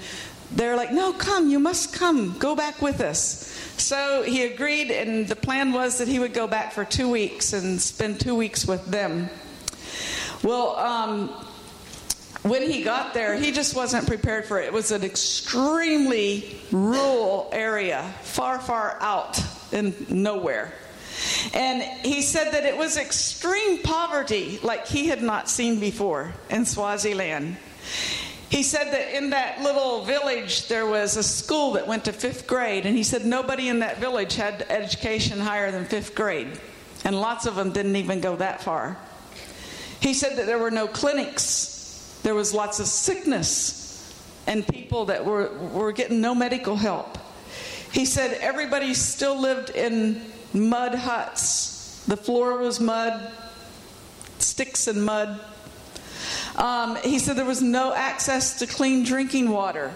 they're 0.52 0.76
like, 0.76 0.92
"No, 0.92 1.14
come. 1.14 1.50
You 1.50 1.60
must 1.60 1.94
come. 1.94 2.38
Go 2.40 2.56
back 2.56 2.82
with 2.82 3.00
us." 3.00 3.50
So 3.78 4.24
he 4.24 4.44
agreed, 4.44 4.92
and 4.92 5.28
the 5.28 5.36
plan 5.36 5.72
was 5.72 6.00
that 6.00 6.08
he 6.08 6.20
would 6.20 6.34
go 6.34 6.48
back 6.48 6.74
for 6.74 6.84
two 6.84 7.10
weeks 7.10 7.54
and 7.54 7.80
spend 7.80 8.20
two 8.20 8.36
weeks 8.36 8.66
with 8.66 8.86
them. 8.88 9.30
Well, 10.44 10.76
um, 10.76 11.30
when 12.44 12.70
he 12.70 12.84
got 12.84 13.14
there, 13.14 13.36
he 13.36 13.52
just 13.52 13.76
wasn't 13.76 14.06
prepared 14.08 14.46
for 14.46 14.60
it. 14.60 14.66
It 14.66 14.74
was 14.74 14.92
an 14.92 15.04
extremely 15.04 16.60
rural 16.72 17.50
area, 17.54 18.14
far, 18.22 18.60
far 18.60 18.98
out 19.00 19.42
in 19.72 19.96
nowhere. 20.10 20.74
And 21.54 21.82
he 22.06 22.22
said 22.22 22.52
that 22.52 22.66
it 22.66 22.78
was 22.78 22.98
extreme 22.98 23.82
poverty 23.82 24.60
like 24.62 24.86
he 24.86 25.08
had 25.08 25.24
not 25.24 25.50
seen 25.50 25.80
before 25.80 26.34
in 26.50 26.66
Swaziland. 26.66 27.56
He 28.50 28.64
said 28.64 28.92
that 28.92 29.16
in 29.16 29.30
that 29.30 29.62
little 29.62 30.04
village 30.04 30.68
there 30.68 30.86
was 30.86 31.16
a 31.16 31.24
school 31.24 31.72
that 31.74 31.88
went 31.88 32.06
to 32.06 32.14
fifth 32.14 32.46
grade, 32.48 32.86
and 32.86 32.98
he 32.98 33.04
said 33.04 33.26
nobody 33.26 33.70
in 33.70 33.80
that 33.80 34.00
village 34.00 34.36
had 34.36 34.66
education 34.70 35.40
higher 35.40 35.72
than 35.72 35.86
fifth 35.86 36.14
grade, 36.14 36.60
and 37.06 37.20
lots 37.20 37.46
of 37.46 37.56
them 37.56 37.72
didn't 37.72 37.96
even 37.96 38.20
go 38.20 38.36
that 38.36 38.62
far. 38.62 38.98
He 40.04 40.14
said 40.14 40.36
that 40.36 40.48
there 40.48 40.60
were 40.60 40.70
no 40.70 40.86
clinics, 40.86 42.20
there 42.24 42.36
was 42.36 42.54
lots 42.54 42.82
of 42.82 42.88
sickness, 42.88 44.14
and 44.46 44.68
people 44.68 45.06
that 45.06 45.24
were, 45.24 45.48
were 45.70 45.94
getting 45.94 46.20
no 46.20 46.36
medical 46.36 46.76
help. 46.76 47.18
He 47.94 48.04
said 48.04 48.38
everybody 48.42 48.96
still 48.96 49.40
lived 49.40 49.70
in 49.70 50.22
mud 50.54 50.94
huts. 50.94 52.04
The 52.06 52.18
floor 52.18 52.58
was 52.58 52.82
mud, 52.82 53.32
sticks 54.40 54.88
and 54.88 55.06
mud. 55.06 55.40
Um, 56.58 56.98
he 56.98 57.18
said 57.18 57.38
there 57.38 57.46
was 57.46 57.62
no 57.62 57.94
access 57.94 58.60
to 58.60 58.68
clean 58.68 59.06
drinking 59.06 59.48
water. 59.48 59.96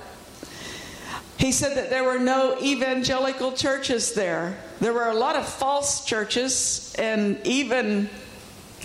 He 1.38 1.52
said 1.52 1.76
that 1.76 1.90
there 1.90 2.06
were 2.06 2.18
no 2.18 2.58
evangelical 2.62 3.52
churches 3.52 4.14
there. 4.14 4.58
There 4.80 4.94
were 4.94 5.10
a 5.10 5.16
lot 5.16 5.36
of 5.36 5.46
false 5.46 6.06
churches 6.06 6.96
and 6.98 7.46
even 7.46 8.10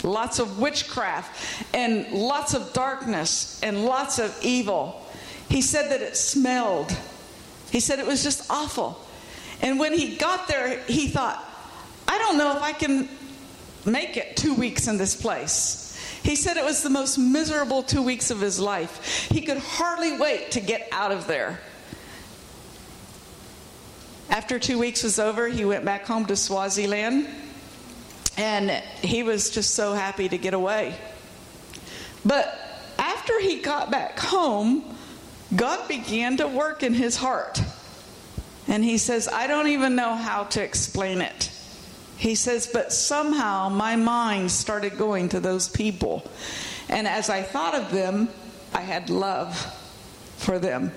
lots 0.04 0.38
of 0.38 0.58
witchcraft 0.58 1.74
and 1.74 2.10
lots 2.12 2.54
of 2.54 2.72
darkness 2.72 3.60
and 3.62 3.84
lots 3.84 4.18
of 4.18 4.36
evil. 4.42 5.06
He 5.48 5.62
said 5.62 5.90
that 5.90 6.00
it 6.00 6.16
smelled. 6.16 6.96
He 7.70 7.80
said 7.80 7.98
it 7.98 8.06
was 8.06 8.22
just 8.22 8.50
awful. 8.50 9.00
And 9.60 9.78
when 9.78 9.92
he 9.92 10.16
got 10.16 10.48
there, 10.48 10.78
he 10.80 11.08
thought, 11.08 11.42
I 12.08 12.18
don't 12.18 12.36
know 12.36 12.56
if 12.56 12.62
I 12.62 12.72
can 12.72 13.08
make 13.84 14.16
it 14.16 14.36
two 14.36 14.54
weeks 14.54 14.88
in 14.88 14.98
this 14.98 15.20
place. 15.20 15.88
He 16.22 16.36
said 16.36 16.56
it 16.56 16.64
was 16.64 16.82
the 16.82 16.90
most 16.90 17.18
miserable 17.18 17.82
two 17.82 18.02
weeks 18.02 18.30
of 18.30 18.40
his 18.40 18.60
life. 18.60 19.28
He 19.30 19.42
could 19.42 19.58
hardly 19.58 20.18
wait 20.18 20.52
to 20.52 20.60
get 20.60 20.88
out 20.92 21.10
of 21.10 21.26
there. 21.26 21.60
After 24.30 24.58
two 24.58 24.78
weeks 24.78 25.02
was 25.02 25.18
over, 25.18 25.48
he 25.48 25.64
went 25.64 25.84
back 25.84 26.06
home 26.06 26.26
to 26.26 26.36
Swaziland 26.36 27.28
and 28.36 28.70
he 29.02 29.22
was 29.22 29.50
just 29.50 29.74
so 29.74 29.92
happy 29.92 30.28
to 30.28 30.38
get 30.38 30.54
away. 30.54 30.94
But 32.24 32.58
after 32.98 33.40
he 33.40 33.60
got 33.60 33.90
back 33.90 34.18
home, 34.18 34.84
God 35.54 35.86
began 35.88 36.36
to 36.38 36.48
work 36.48 36.82
in 36.82 36.94
his 36.94 37.16
heart. 37.16 37.60
And 38.68 38.84
he 38.84 38.96
says, 38.98 39.28
I 39.28 39.46
don't 39.46 39.68
even 39.68 39.96
know 39.96 40.14
how 40.14 40.44
to 40.44 40.62
explain 40.62 41.20
it. 41.20 41.50
He 42.16 42.36
says, 42.36 42.68
but 42.72 42.92
somehow 42.92 43.68
my 43.68 43.96
mind 43.96 44.50
started 44.50 44.96
going 44.96 45.28
to 45.30 45.40
those 45.40 45.68
people. 45.68 46.22
And 46.88 47.08
as 47.08 47.28
I 47.28 47.42
thought 47.42 47.74
of 47.74 47.90
them, 47.90 48.28
I 48.72 48.80
had 48.80 49.10
love 49.10 49.56
for 50.36 50.58
them. 50.58 50.92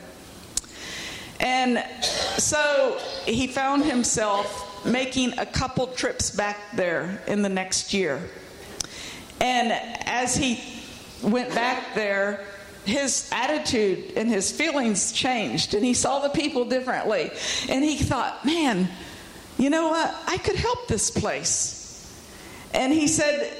And 1.39 1.84
so 2.38 3.00
he 3.26 3.48
found 3.48 3.84
himself 3.84 4.74
making 4.86 5.38
a 5.38 5.45
couple 5.45 5.88
trips 5.88 6.32
back 6.32 6.58
there 6.76 7.21
in 7.28 7.41
the 7.41 7.50
next 7.50 7.93
year. 7.93 8.21
And 9.41 9.71
as 10.06 10.36
he 10.36 10.60
went 11.21 11.54
back 11.54 11.95
there, 11.95 12.45
his 12.86 13.30
attitude 13.32 14.13
and 14.15 14.30
his 14.30 14.52
feelings 14.52 15.12
changed, 15.12 15.74
and 15.74 15.84
he 15.84 15.93
saw 15.93 16.19
the 16.19 16.30
people 16.30 16.65
differently. 16.65 17.32
And 17.67 17.84
he 17.84 17.98
thought, 17.98 18.45
man, 18.45 18.88
you 19.58 19.69
know 19.69 19.89
what? 19.89 20.15
I 20.28 20.38
could 20.38 20.56
help 20.56 20.88
this 20.88 21.10
place. 21.10 21.82
And 22.74 22.93
he 22.93 23.08
said, 23.08 23.58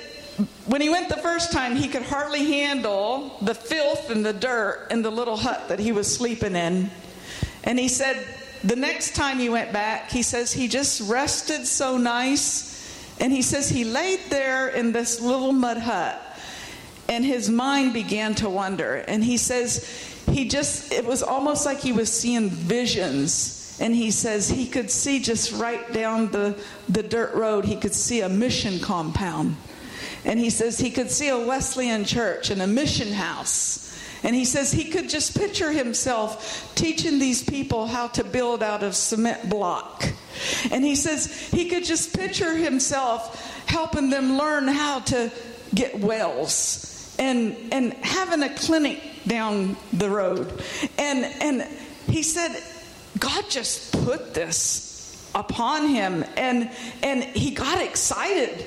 when 0.66 0.82
he 0.82 0.90
went 0.90 1.10
the 1.10 1.18
first 1.18 1.52
time, 1.52 1.76
he 1.76 1.88
could 1.88 2.04
hardly 2.04 2.46
handle 2.46 3.38
the 3.42 3.56
filth 3.56 4.10
and 4.10 4.26
the 4.26 4.34
dirt 4.34 4.88
in 4.92 5.02
the 5.02 5.10
little 5.10 5.38
hut 5.38 5.70
that 5.70 5.80
he 5.80 5.92
was 5.92 6.14
sleeping 6.14 6.56
in. 6.56 6.92
And 7.64 7.80
he 7.80 7.88
said, 7.88 8.24
the 8.66 8.76
next 8.76 9.16
time 9.16 9.40
he 9.40 9.50
went 9.50 9.72
back, 9.72 10.10
he 10.10 10.24
says 10.24 10.52
he 10.52 10.68
just 10.68 11.10
rested 11.10 11.68
so 11.68 11.98
nice. 11.98 12.74
And 13.20 13.32
he 13.32 13.42
says 13.42 13.70
he 13.70 13.86
laid 13.86 14.20
there 14.30 14.68
in 14.70 14.92
this 14.92 15.22
little 15.22 15.54
mud 15.54 15.78
hut 15.78 16.22
and 17.08 17.24
his 17.24 17.50
mind 17.50 17.94
began 17.94 18.34
to 18.36 18.50
wander. 18.50 18.96
And 18.96 19.24
he 19.24 19.38
says 19.38 19.88
he 20.32 20.48
just, 20.48 20.92
it 20.92 21.06
was 21.06 21.22
almost 21.24 21.66
like 21.66 21.80
he 21.80 21.92
was 21.92 22.12
seeing 22.12 22.50
visions 22.50 23.78
and 23.80 23.94
he 23.94 24.12
says 24.12 24.50
he 24.50 24.68
could 24.68 24.90
see 24.90 25.20
just 25.20 25.52
right 25.54 25.92
down 25.94 26.32
the, 26.32 26.58
the 26.90 27.04
dirt 27.04 27.36
road, 27.36 27.66
he 27.66 27.76
could 27.76 27.94
see 27.94 28.22
a 28.22 28.30
mission 28.30 28.80
compound. 28.80 29.56
And 30.24 30.40
he 30.40 30.50
says 30.50 30.80
he 30.80 30.90
could 30.90 31.12
see 31.12 31.28
a 31.28 31.38
Wesleyan 31.38 32.06
church 32.06 32.50
and 32.50 32.62
a 32.62 32.68
mission 32.68 33.14
house. 33.14 33.95
And 34.24 34.36
he 34.36 34.46
says 34.46 34.72
he 34.72 34.86
could 34.86 35.10
just 35.10 35.38
picture 35.38 35.72
himself 35.72 36.74
teaching 36.76 37.20
these 37.20 37.44
people 37.44 37.88
how 37.88 38.08
to 38.10 38.24
build 38.24 38.64
out 38.64 38.84
of 38.84 38.96
cement 38.96 39.50
block. 39.50 40.06
And 40.72 40.84
he 40.84 40.96
says 40.96 41.50
he 41.50 41.70
could 41.70 41.86
just 41.86 42.16
picture 42.16 42.56
himself 42.56 43.66
helping 43.68 44.10
them 44.10 44.38
learn 44.38 44.68
how 44.68 45.00
to 45.00 45.32
get 45.74 46.00
wells 46.00 47.16
and 47.20 47.56
and 47.72 47.94
having 47.94 48.44
a 48.44 48.54
clinic 48.56 49.02
down 49.28 49.78
the 49.94 50.10
road. 50.10 50.64
And 50.98 51.26
and 51.42 51.62
he 52.08 52.24
said 52.24 52.62
God 53.20 53.46
just 53.50 53.92
put 54.04 54.34
this 54.34 55.30
upon 55.34 55.88
him 55.88 56.24
and 56.38 56.70
and 57.04 57.24
he 57.24 57.52
got 57.52 57.82
excited 57.82 58.66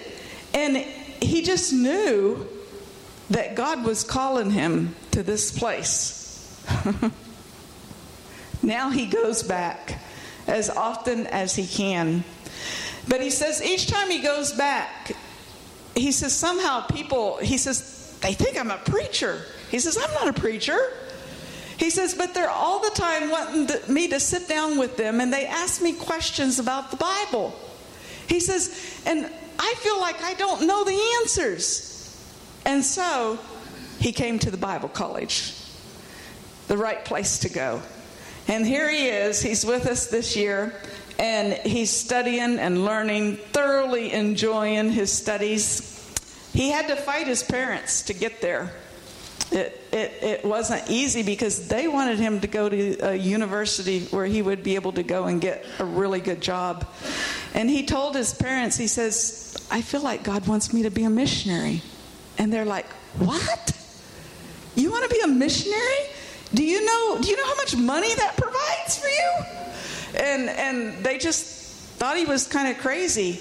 and 0.54 0.76
he 0.76 1.42
just 1.42 1.72
knew 1.72 2.46
that 3.30 3.54
God 3.54 3.84
was 3.84 4.04
calling 4.04 4.50
him 4.50 4.94
to 5.10 5.22
this 5.22 5.56
place. 5.56 6.64
now 8.62 8.90
he 8.90 9.06
goes 9.06 9.42
back 9.42 10.00
as 10.46 10.70
often 10.70 11.26
as 11.26 11.54
he 11.54 11.66
can. 11.66 12.24
But 13.06 13.20
he 13.20 13.30
says 13.30 13.62
each 13.62 13.88
time 13.88 14.10
he 14.10 14.20
goes 14.20 14.52
back, 14.52 15.12
he 15.94 16.12
says 16.12 16.32
somehow 16.32 16.82
people, 16.82 17.38
he 17.38 17.58
says, 17.58 18.16
they 18.20 18.32
think 18.32 18.58
I'm 18.58 18.70
a 18.70 18.78
preacher. 18.78 19.42
He 19.70 19.78
says, 19.78 19.98
I'm 20.00 20.12
not 20.14 20.28
a 20.28 20.40
preacher. 20.40 20.78
He 21.76 21.90
says, 21.90 22.14
but 22.14 22.34
they're 22.34 22.50
all 22.50 22.80
the 22.80 22.90
time 22.90 23.30
wanting 23.30 23.68
me 23.92 24.08
to 24.08 24.18
sit 24.18 24.48
down 24.48 24.78
with 24.78 24.96
them 24.96 25.20
and 25.20 25.32
they 25.32 25.46
ask 25.46 25.80
me 25.80 25.92
questions 25.92 26.58
about 26.58 26.90
the 26.90 26.96
Bible. 26.96 27.54
He 28.26 28.40
says, 28.40 29.02
and 29.06 29.30
I 29.58 29.74
feel 29.78 30.00
like 30.00 30.22
I 30.22 30.35
don't 30.35 30.66
know 30.66 30.85
the 30.85 31.00
answers. 31.20 31.98
And 32.69 32.85
so 32.85 33.38
he 33.98 34.12
came 34.12 34.38
to 34.40 34.50
the 34.50 34.58
Bible 34.58 34.90
college, 34.90 35.54
the 36.66 36.77
right 36.77 37.02
place 37.02 37.38
to 37.38 37.48
go. 37.48 37.81
And 38.46 38.66
here 38.66 38.90
he 38.90 39.08
is, 39.08 39.40
he's 39.40 39.64
with 39.64 39.87
us 39.87 40.08
this 40.08 40.37
year, 40.37 40.75
and 41.19 41.54
he's 41.54 41.90
studying 41.90 42.58
and 42.58 42.85
learning, 42.85 43.37
thoroughly 43.37 44.12
enjoying 44.12 44.92
his 44.92 45.10
studies. 45.10 45.94
He 46.52 46.69
had 46.71 46.88
to 46.88 46.96
fight 46.96 47.27
his 47.27 47.42
parents 47.42 48.02
to 48.02 48.12
get 48.12 48.42
there. 48.42 48.71
It, 49.50 49.83
it, 49.90 50.12
it 50.23 50.44
wasn't 50.44 50.90
easy 50.90 51.23
because 51.23 51.69
they 51.69 51.88
wanted 51.88 52.19
him 52.19 52.40
to 52.40 52.46
go 52.46 52.69
to 52.69 52.98
a 52.98 53.14
university 53.14 54.00
where 54.10 54.27
he 54.27 54.42
would 54.42 54.62
be 54.62 54.75
able 54.75 54.92
to 54.92 55.02
go 55.02 55.25
and 55.25 55.40
get 55.40 55.64
a 55.79 55.87
really 55.87 56.21
good 56.21 56.42
job. 56.42 56.87
And 57.54 57.71
he 57.71 57.87
told 57.87 58.14
his 58.14 58.35
parents, 58.35 58.77
he 58.77 58.88
says, 58.88 59.56
I 59.71 59.81
feel 59.81 60.02
like 60.02 60.23
God 60.23 60.46
wants 60.46 60.75
me 60.75 60.83
to 60.83 60.90
be 60.90 61.04
a 61.04 61.10
missionary. 61.10 61.81
And 62.38 62.52
they're 62.52 62.64
like, 62.64 62.86
What? 63.18 63.74
You 64.74 64.90
want 64.90 65.10
to 65.10 65.10
be 65.10 65.20
a 65.20 65.28
missionary? 65.28 66.08
do 66.54 66.64
you 66.64 66.84
know 66.84 67.18
do 67.20 67.28
you 67.28 67.36
know 67.36 67.46
how 67.46 67.56
much 67.56 67.76
money 67.76 68.14
that 68.14 68.36
provides 68.36 68.98
for 68.98 69.08
you? 69.08 70.22
And 70.22 70.48
and 70.48 71.04
they 71.04 71.18
just 71.18 71.44
thought 71.98 72.16
he 72.16 72.24
was 72.24 72.46
kind 72.46 72.68
of 72.74 72.80
crazy. 72.80 73.40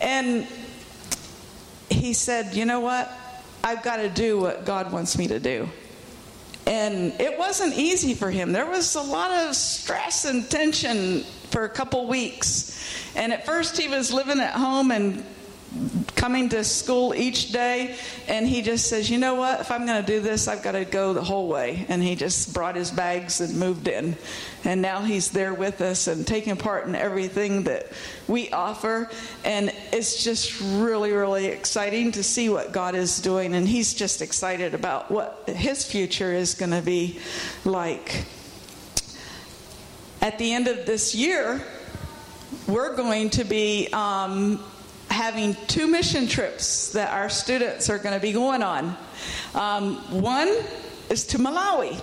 And 0.00 0.46
he 1.90 2.12
said, 2.12 2.54
You 2.54 2.64
know 2.64 2.80
what? 2.80 3.10
I've 3.64 3.82
got 3.82 3.96
to 3.96 4.08
do 4.08 4.38
what 4.38 4.64
God 4.64 4.92
wants 4.92 5.18
me 5.18 5.26
to 5.28 5.40
do. 5.40 5.68
And 6.66 7.20
it 7.20 7.38
wasn't 7.38 7.74
easy 7.74 8.14
for 8.14 8.30
him. 8.30 8.52
There 8.52 8.66
was 8.66 8.94
a 8.96 9.00
lot 9.00 9.30
of 9.30 9.54
stress 9.54 10.24
and 10.24 10.48
tension 10.48 11.22
for 11.50 11.64
a 11.64 11.68
couple 11.68 12.06
weeks. 12.06 12.72
And 13.14 13.32
at 13.32 13.46
first, 13.46 13.76
he 13.76 13.88
was 13.88 14.12
living 14.12 14.40
at 14.40 14.52
home 14.52 14.90
and 14.90 15.24
coming 16.14 16.48
to 16.48 16.64
school 16.64 17.14
each 17.14 17.52
day 17.52 17.94
and 18.26 18.46
he 18.46 18.62
just 18.62 18.88
says 18.88 19.08
you 19.10 19.18
know 19.18 19.34
what? 19.34 19.60
If 19.60 19.70
i'm 19.70 19.86
going 19.86 20.04
to 20.04 20.06
do 20.06 20.20
this 20.20 20.48
i've 20.48 20.62
got 20.62 20.72
to 20.72 20.84
go 20.84 21.12
the 21.12 21.22
whole 21.22 21.48
way. 21.48 21.86
And 21.88 22.02
he 22.02 22.14
just 22.14 22.52
brought 22.54 22.76
his 22.76 22.90
bags 22.90 23.40
and 23.40 23.58
moved 23.58 23.88
in. 23.88 24.16
And 24.64 24.82
now 24.82 25.02
he's 25.02 25.30
there 25.30 25.54
with 25.54 25.80
us 25.80 26.06
and 26.08 26.26
taking 26.26 26.56
part 26.56 26.86
in 26.86 26.94
everything 26.94 27.64
that 27.64 27.86
we 28.26 28.50
offer. 28.50 29.10
And 29.44 29.72
it's 29.92 30.24
just 30.24 30.60
really 30.60 31.12
really 31.12 31.46
exciting 31.46 32.12
to 32.12 32.22
see 32.22 32.48
what 32.48 32.72
god 32.72 32.94
is 32.94 33.20
doing. 33.20 33.54
And 33.54 33.68
he's 33.68 33.94
just 33.94 34.22
excited 34.22 34.74
about 34.74 35.10
what 35.10 35.44
his 35.46 35.84
future 35.84 36.32
is 36.32 36.54
going 36.54 36.72
to 36.72 36.82
be 36.82 37.20
like. 37.64 38.24
At 40.22 40.38
the 40.38 40.52
end 40.52 40.66
of 40.66 40.86
this 40.86 41.14
year 41.14 41.62
we're 42.66 42.96
going 42.96 43.30
to 43.30 43.44
be 43.44 43.88
um, 43.92 44.60
having 45.16 45.54
two 45.66 45.86
mission 45.86 46.26
trips 46.26 46.92
that 46.92 47.10
our 47.10 47.30
students 47.30 47.88
are 47.88 47.96
going 47.96 48.14
to 48.14 48.20
be 48.20 48.32
going 48.32 48.62
on. 48.62 48.94
Um, 49.54 49.96
one 50.20 50.54
is 51.08 51.26
to 51.28 51.38
Malawi. 51.38 51.98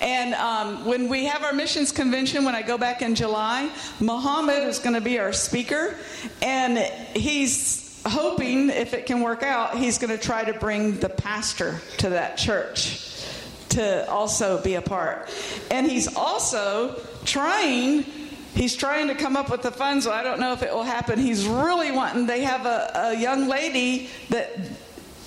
And 0.00 0.32
um, 0.32 0.86
when 0.86 1.10
we 1.10 1.26
have 1.26 1.42
our 1.42 1.52
missions 1.52 1.92
convention, 1.92 2.46
when 2.46 2.54
I 2.54 2.62
go 2.62 2.78
back 2.78 3.02
in 3.02 3.14
July, 3.14 3.70
Muhammad 4.00 4.62
is 4.62 4.78
going 4.78 4.94
to 4.94 5.02
be 5.02 5.18
our 5.18 5.32
speaker. 5.32 5.96
And 6.40 6.78
he's 7.14 8.00
hoping, 8.06 8.70
if 8.70 8.94
it 8.94 9.04
can 9.04 9.20
work 9.20 9.42
out, 9.42 9.76
he's 9.76 9.98
going 9.98 10.16
to 10.16 10.22
try 10.24 10.42
to 10.44 10.58
bring 10.58 10.98
the 11.00 11.10
pastor 11.10 11.82
to 11.98 12.08
that 12.10 12.38
church 12.38 13.04
to 13.70 14.08
also 14.08 14.62
be 14.62 14.76
a 14.76 14.82
part. 14.82 15.30
And 15.70 15.86
he's 15.86 16.16
also 16.16 16.98
trying 17.26 18.06
He's 18.58 18.74
trying 18.74 19.06
to 19.06 19.14
come 19.14 19.36
up 19.36 19.50
with 19.50 19.62
the 19.62 19.70
funds. 19.70 20.04
So 20.04 20.10
I 20.10 20.24
don't 20.24 20.40
know 20.40 20.52
if 20.52 20.64
it 20.64 20.72
will 20.72 20.82
happen. 20.82 21.16
He's 21.16 21.46
really 21.46 21.92
wanting, 21.92 22.26
they 22.26 22.42
have 22.42 22.66
a, 22.66 22.90
a 23.12 23.16
young 23.16 23.46
lady 23.46 24.10
that 24.30 24.50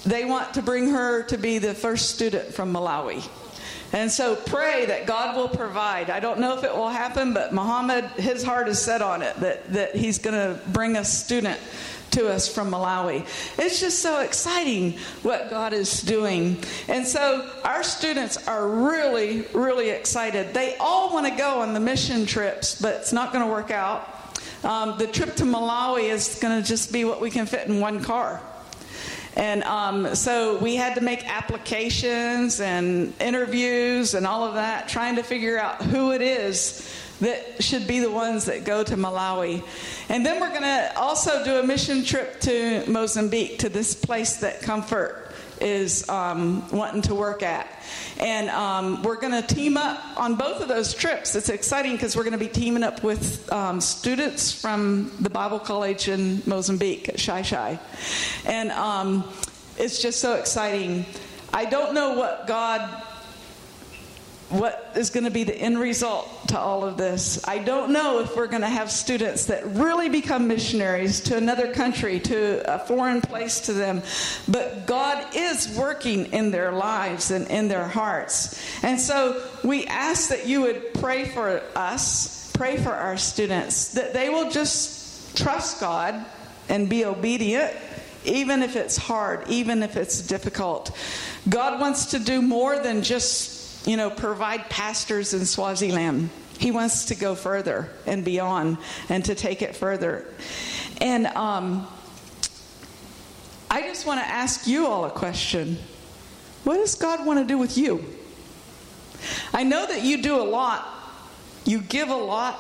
they 0.04 0.26
want 0.26 0.54
to 0.56 0.62
bring 0.62 0.90
her 0.90 1.24
to 1.24 1.38
be 1.38 1.58
the 1.58 1.74
first 1.74 2.10
student 2.10 2.54
from 2.54 2.74
Malawi. 2.74 3.26
And 3.94 4.12
so 4.12 4.36
pray 4.36 4.86
that 4.88 5.06
God 5.06 5.38
will 5.38 5.48
provide. 5.48 6.10
I 6.10 6.20
don't 6.20 6.40
know 6.40 6.58
if 6.58 6.66
it 6.66 6.76
will 6.76 6.90
happen, 6.90 7.34
but 7.34 7.54
Muhammad, 7.54 8.04
his 8.18 8.44
heart 8.44 8.68
is 8.68 8.80
set 8.80 9.02
on 9.02 9.22
it 9.22 9.34
that, 9.38 9.72
that 9.72 9.96
he's 9.96 10.20
going 10.20 10.36
to 10.36 10.60
bring 10.68 10.98
a 10.98 11.06
student 11.06 11.60
to 12.12 12.30
us 12.30 12.54
from 12.54 12.72
Malawi. 12.72 13.26
It's 13.58 13.80
just 13.80 14.00
so 14.00 14.22
exciting 14.22 14.98
what 15.24 15.50
God 15.50 15.74
is 15.74 16.02
doing. 16.02 16.58
And 16.88 17.06
so 17.06 17.50
our 17.64 17.84
students 17.84 18.48
are 18.48 18.68
really, 18.68 19.42
really 19.54 19.90
excited. 19.90 20.54
They 20.54 20.76
all 20.78 21.14
want 21.14 21.28
to 21.28 21.36
go 21.36 21.62
on 21.62 21.74
the 21.74 21.80
mission 21.80 22.26
trips, 22.26 22.80
but 22.80 22.96
it's 22.96 23.14
not 23.14 23.32
going 23.34 23.46
to 23.46 23.52
work 23.52 23.72
out. 23.72 24.08
Um, 24.64 24.98
the 24.98 25.08
trip 25.08 25.36
to 25.38 25.44
Malawi 25.44 26.10
is 26.10 26.40
going 26.40 26.62
to 26.62 26.68
just 26.68 26.94
be 26.94 27.04
what 27.06 27.20
we 27.20 27.32
can 27.32 27.46
fit 27.46 27.68
in 27.68 27.80
one 27.80 28.04
car. 28.04 28.42
And 29.36 29.64
um, 29.64 30.14
so 30.14 30.58
we 30.58 30.76
had 30.76 30.96
to 30.96 31.02
make 31.02 31.26
applications 31.26 32.60
and 32.60 33.14
interviews 33.22 34.14
and 34.14 34.28
all 34.28 34.44
of 34.44 34.56
that, 34.56 34.90
trying 34.90 35.16
to 35.16 35.24
figure 35.24 35.58
out 35.58 35.82
who 35.82 36.12
it 36.12 36.22
is 36.22 37.01
that 37.22 37.64
should 37.64 37.88
be 37.88 38.00
the 38.00 38.12
ones 38.12 38.46
that 38.46 38.64
go 38.64 38.84
to 38.84 38.96
Malawi. 38.96 39.64
And 40.10 40.26
then 40.26 40.42
we're 40.42 40.50
going 40.50 40.62
to 40.64 40.94
also 40.98 41.44
do 41.44 41.58
a 41.58 41.64
mission 41.64 42.04
trip 42.04 42.40
to 42.42 42.84
Mozambique, 42.88 43.60
to 43.60 43.70
this 43.70 43.96
place 43.96 44.38
that 44.38 44.62
Comfort 44.62 45.32
is 45.62 46.10
um, 46.10 46.68
wanting 46.72 47.04
to 47.04 47.16
work 47.16 47.44
at. 47.44 47.68
And 48.20 48.50
um, 48.50 49.04
we're 49.04 49.20
going 49.20 49.40
to 49.40 49.54
team 49.54 49.78
up 49.78 50.20
on 50.20 50.36
both 50.36 50.62
of 50.62 50.68
those 50.68 50.94
trips. 50.94 51.36
It's 51.36 51.50
exciting 51.50 51.94
because 51.94 52.16
we're 52.16 52.24
going 52.24 52.34
to 52.34 52.40
be 52.40 52.48
teaming 52.48 52.84
up 52.84 53.04
with 53.04 53.52
um, 53.54 53.80
students 53.80 54.52
from 54.60 55.12
the 55.20 55.30
Bible 55.30 55.60
College 55.60 56.08
in 56.08 56.42
Mozambique 56.48 57.10
at 57.10 57.16
Xai-Xai. 57.16 57.80
And 58.46 58.72
um, 58.72 59.30
it's 59.78 60.02
just 60.02 60.20
so 60.20 60.34
exciting. 60.36 61.06
I 61.54 61.66
don't 61.66 61.94
know 61.94 62.16
what 62.16 62.48
God 62.48 63.04
what 64.52 64.92
is 64.96 65.10
going 65.10 65.24
to 65.24 65.32
be 65.32 65.44
the 65.44 65.56
end 65.56 65.80
result 65.80 66.50
to 66.50 66.60
all 66.60 66.84
of 66.84 66.98
this. 66.98 67.46
I 67.48 67.60
don't 67.60 67.92
know 67.92 68.20
if 68.20 68.36
we're 68.36 68.48
going 68.48 68.62
to 68.62 68.68
have 68.68 68.92
students 68.92 69.46
that 69.46 69.66
really 69.66 70.10
become 70.10 70.48
missionaries 70.48 71.22
to 71.22 71.38
another 71.38 71.74
country, 71.74 72.20
to 72.20 72.62
a 72.74 72.80
foreign 72.80 73.22
place 73.22 73.62
to 73.62 73.74
them, 73.74 74.02
but 74.50 74.86
God 74.86 75.36
is 75.36 75.76
working 75.78 76.28
in 76.34 76.52
their 76.52 76.74
lives 76.74 77.32
and 77.32 77.48
in 77.48 77.70
their 77.70 77.88
hearts. 77.88 78.62
And 78.84 79.00
so 79.00 79.42
we 79.64 79.86
ask 79.88 80.30
that 80.30 80.46
you 80.46 80.62
would 80.62 80.96
pray 80.96 81.26
for 81.26 81.62
us, 81.76 82.52
pray 82.54 82.76
for 82.76 82.92
our 82.92 83.18
students, 83.18 83.94
that 83.94 84.14
they 84.14 84.30
will 84.30 84.52
just 84.52 85.38
trust 85.38 85.80
God 85.80 86.26
and 86.68 86.90
be 86.90 87.06
obedient 87.06 87.74
even 88.24 88.62
if 88.62 88.76
it's 88.76 88.98
hard, 88.98 89.48
even 89.48 89.82
if 89.82 89.98
it's 89.98 90.22
difficult. 90.22 90.96
God 91.50 91.80
wants 91.80 92.08
to 92.08 92.20
do 92.20 92.42
more 92.42 92.78
than 92.78 93.02
just 93.02 93.61
you 93.86 93.98
know, 93.98 94.10
provide 94.10 94.70
pastors 94.70 95.34
in 95.34 95.46
Swaziland. 95.46 96.30
He 96.60 96.72
wants 96.72 97.06
to 97.06 97.16
go 97.16 97.34
further 97.34 97.90
and 98.06 98.24
beyond 98.24 98.78
and 99.10 99.26
to 99.26 99.36
take 99.36 99.62
it 99.62 99.76
further. 99.76 100.26
And 101.00 101.26
um, 101.28 101.88
I 103.70 103.82
just 103.82 104.06
want 104.06 104.20
to 104.20 104.26
ask 104.26 104.68
you 104.68 104.86
all 104.86 105.06
a 105.06 105.10
question. 105.10 105.80
What 106.64 106.76
does 106.76 106.94
God 106.96 107.26
want 107.26 107.40
to 107.40 107.46
do 107.46 107.58
with 107.58 107.78
you? 107.78 108.06
I 109.54 109.64
know 109.64 109.88
that 109.88 110.04
you 110.04 110.22
do 110.22 110.36
a 110.40 110.44
lot. 110.44 110.88
You 111.66 111.82
give 111.82 112.10
a 112.10 112.16
lot. 112.16 112.60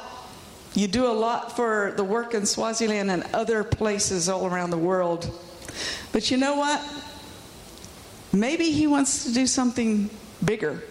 You 0.73 0.87
do 0.87 1.05
a 1.05 1.13
lot 1.13 1.55
for 1.55 1.93
the 1.97 2.03
work 2.03 2.33
in 2.33 2.45
Swaziland 2.45 3.11
and 3.11 3.23
other 3.33 3.63
places 3.63 4.29
all 4.29 4.47
around 4.47 4.69
the 4.69 4.77
world. 4.77 5.29
But 6.11 6.31
you 6.31 6.37
know 6.37 6.55
what? 6.55 6.81
Maybe 8.33 8.71
He 8.71 8.87
wants 8.87 9.25
to 9.25 9.33
do 9.33 9.45
something 9.45 10.09
bigger. 10.43 10.81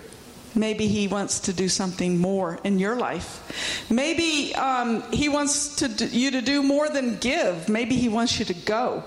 Maybe 0.54 0.88
He 0.88 1.06
wants 1.06 1.40
to 1.40 1.52
do 1.52 1.68
something 1.68 2.18
more 2.18 2.58
in 2.64 2.78
your 2.78 2.96
life. 2.96 3.86
Maybe 3.90 4.54
um, 4.54 5.02
He 5.12 5.28
wants 5.28 5.76
to 5.76 5.88
do, 5.88 6.06
you 6.06 6.30
to 6.32 6.42
do 6.42 6.62
more 6.62 6.88
than 6.88 7.18
give. 7.18 7.68
Maybe 7.68 7.96
He 7.96 8.08
wants 8.08 8.38
you 8.38 8.44
to 8.46 8.54
go. 8.54 9.04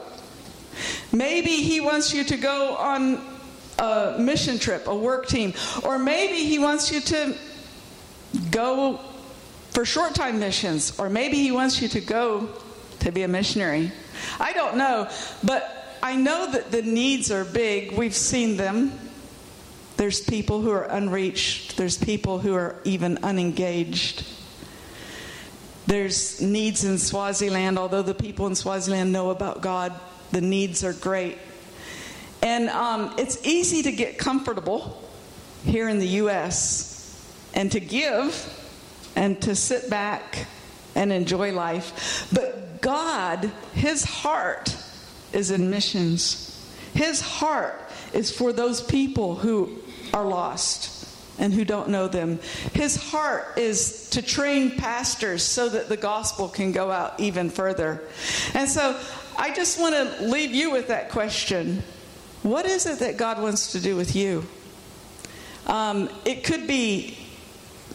Maybe 1.11 1.51
He 1.51 1.81
wants 1.81 2.13
you 2.13 2.23
to 2.23 2.37
go 2.37 2.75
on 2.75 3.21
a 3.79 4.17
mission 4.19 4.57
trip, 4.57 4.87
a 4.87 4.95
work 4.95 5.27
team. 5.27 5.53
Or 5.83 5.99
maybe 5.99 6.45
He 6.45 6.59
wants 6.59 6.91
you 6.91 7.01
to 7.01 7.35
go 8.51 8.99
for 9.71 9.85
short 9.85 10.15
time 10.15 10.39
missions. 10.39 10.97
Or 10.97 11.09
maybe 11.09 11.37
He 11.37 11.51
wants 11.51 11.81
you 11.81 11.87
to 11.89 12.01
go 12.01 12.49
to 12.99 13.11
be 13.11 13.23
a 13.23 13.27
missionary. 13.27 13.91
I 14.39 14.53
don't 14.53 14.77
know. 14.77 15.09
But 15.43 15.97
I 16.01 16.15
know 16.15 16.51
that 16.51 16.71
the 16.71 16.81
needs 16.81 17.31
are 17.31 17.43
big. 17.45 17.91
We've 17.91 18.15
seen 18.15 18.57
them. 18.57 18.97
There's 19.97 20.21
people 20.21 20.61
who 20.61 20.71
are 20.71 20.83
unreached. 20.83 21.77
There's 21.77 21.97
people 21.97 22.39
who 22.39 22.55
are 22.55 22.75
even 22.83 23.19
unengaged. 23.23 24.25
There's 25.85 26.41
needs 26.41 26.83
in 26.83 26.97
Swaziland, 26.97 27.77
although 27.77 28.01
the 28.01 28.15
people 28.15 28.47
in 28.47 28.55
Swaziland 28.55 29.11
know 29.11 29.29
about 29.29 29.61
God, 29.61 29.93
the 30.31 30.41
needs 30.41 30.83
are 30.83 30.93
great. 30.93 31.37
And 32.41 32.69
um, 32.69 33.13
it's 33.17 33.45
easy 33.45 33.83
to 33.83 33.91
get 33.91 34.17
comfortable 34.17 35.01
here 35.65 35.87
in 35.87 35.99
the 35.99 36.07
U.S. 36.07 37.25
and 37.53 37.71
to 37.71 37.79
give 37.79 38.49
and 39.15 39.41
to 39.43 39.55
sit 39.55 39.89
back 39.89 40.47
and 40.95 41.11
enjoy 41.11 41.53
life. 41.53 42.27
But 42.33 42.81
God, 42.81 43.51
His 43.73 44.03
heart 44.03 44.75
is 45.31 45.51
in 45.51 45.69
missions. 45.69 46.49
His 46.93 47.21
heart 47.21 47.79
is 48.13 48.31
for 48.31 48.53
those 48.53 48.81
people 48.81 49.35
who 49.35 49.82
are 50.13 50.25
lost 50.25 51.03
and 51.39 51.53
who 51.53 51.65
don't 51.65 51.89
know 51.89 52.07
them. 52.07 52.39
His 52.73 52.95
heart 52.95 53.57
is 53.57 54.09
to 54.11 54.21
train 54.21 54.71
pastors 54.71 55.43
so 55.43 55.69
that 55.69 55.89
the 55.89 55.97
gospel 55.97 56.47
can 56.47 56.71
go 56.71 56.91
out 56.91 57.19
even 57.19 57.49
further. 57.49 58.03
And 58.53 58.69
so 58.69 58.99
I 59.37 59.53
just 59.53 59.79
want 59.79 59.95
to 59.95 60.25
leave 60.25 60.51
you 60.51 60.71
with 60.71 60.87
that 60.87 61.09
question 61.09 61.83
What 62.43 62.65
is 62.65 62.85
it 62.85 62.99
that 62.99 63.17
God 63.17 63.41
wants 63.41 63.71
to 63.71 63.79
do 63.79 63.95
with 63.95 64.15
you? 64.15 64.45
Um, 65.65 66.09
it 66.25 66.43
could 66.43 66.67
be 66.67 67.17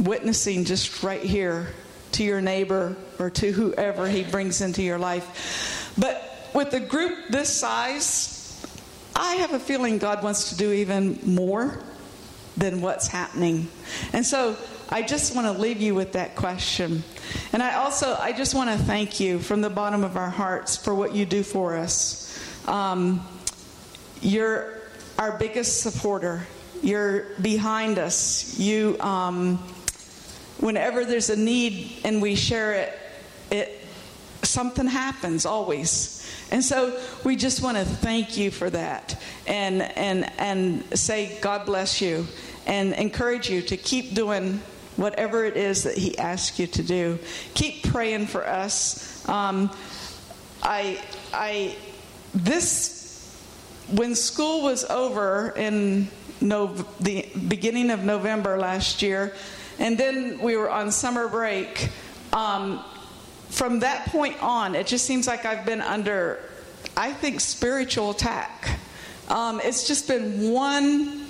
witnessing 0.01 0.65
just 0.65 1.03
right 1.03 1.23
here 1.23 1.69
to 2.13 2.25
your 2.25 2.41
neighbor 2.41 2.97
or 3.19 3.31
to 3.31 3.53
whoever 3.53 4.09
he 4.09 4.25
brings 4.25 4.61
into 4.63 4.83
your 4.83 4.99
life. 4.99 5.93
But 5.99 6.51
with 6.55 6.73
a 6.73 6.81
group 6.81 7.29
this 7.29 7.53
size, 7.53 8.67
I 9.15 9.35
have 9.37 9.53
a 9.53 9.59
feeling 9.59 9.99
God 9.99 10.23
wants 10.23 10.49
to 10.51 10.57
do 10.57 10.73
even 10.73 11.19
more 11.25 11.83
than 12.59 12.81
what's 12.81 13.09
happening? 13.09 13.69
And 14.13 14.27
so 14.27 14.57
I 14.91 15.03
just 15.03 15.35
want 15.35 15.47
to 15.47 15.61
leave 15.61 15.81
you 15.81 15.95
with 15.95 16.13
that 16.13 16.35
question. 16.35 17.05
And 17.53 17.63
I 17.63 17.75
also, 17.75 18.17
I 18.19 18.33
just 18.33 18.55
want 18.55 18.71
to 18.71 18.79
thank 18.85 19.21
you 19.21 19.39
from 19.39 19.61
the 19.61 19.71
bottom 19.71 20.03
of 20.03 20.17
our 20.17 20.31
hearts 20.31 20.77
for 20.77 20.95
what 20.95 21.15
you 21.15 21.27
do 21.27 21.43
for 21.43 21.77
us. 21.77 22.25
Um, 22.67 23.27
you're 24.21 24.81
our 25.19 25.39
biggest 25.39 25.83
supporter. 25.83 26.47
You're 26.83 27.27
behind 27.41 27.99
us. 27.99 28.59
You, 28.59 28.97
um, 29.01 29.59
whenever 30.59 31.05
there's 31.05 31.31
a 31.31 31.37
need 31.37 32.01
and 32.05 32.23
we 32.23 32.35
share 32.35 32.75
it, 32.75 32.99
it 33.51 33.85
something 34.43 34.87
happens 34.87 35.47
always. 35.47 36.15
And 36.51 36.65
so 36.65 36.99
we 37.25 37.37
just 37.37 37.63
want 37.63 37.77
to 37.77 37.85
thank 37.85 38.39
you 38.39 38.51
for 38.51 38.71
that 38.71 39.21
and 39.47 39.83
and 39.83 40.31
and 40.39 40.99
say 40.99 41.39
God 41.41 41.67
bless 41.67 42.01
you 42.01 42.27
and 42.69 42.93
encourage 42.93 43.51
you 43.51 43.63
to 43.63 43.77
keep 43.77 44.15
doing 44.15 44.61
whatever 44.97 45.45
it 45.45 45.57
is 45.57 45.85
that 45.85 45.97
He 45.97 46.17
asks 46.19 46.59
you 46.59 46.67
to 46.69 46.83
do. 46.83 47.19
Keep 47.55 47.85
praying 47.85 48.27
for 48.27 48.47
us. 48.47 49.27
Um, 49.29 49.71
I, 50.63 51.03
I, 51.33 51.77
this, 52.35 53.35
when 53.91 54.15
school 54.15 54.63
was 54.63 54.85
over 54.85 55.55
in 55.57 56.09
no, 56.41 56.75
the 57.01 57.27
beginning 57.49 57.91
of 57.91 58.05
November 58.05 58.59
last 58.59 59.03
year, 59.03 59.35
and 59.79 59.97
then 59.97 60.41
we 60.41 60.57
were 60.57 60.71
on 60.71 60.93
summer 60.93 61.27
break. 61.27 61.89
Um, 62.33 62.85
from 63.49 63.81
that 63.81 64.07
point 64.07 64.41
on, 64.43 64.75
it 64.75 64.87
just 64.87 65.07
seems 65.07 65.27
like 65.27 65.47
I've 65.47 65.65
been 65.65 65.81
under, 65.81 66.41
I 66.97 67.13
think, 67.13 67.41
spiritual 67.41 68.11
attack. 68.11 68.79
Um, 69.29 69.61
it's 69.65 69.87
just 69.87 70.07
been 70.07 70.51
one 70.51 71.28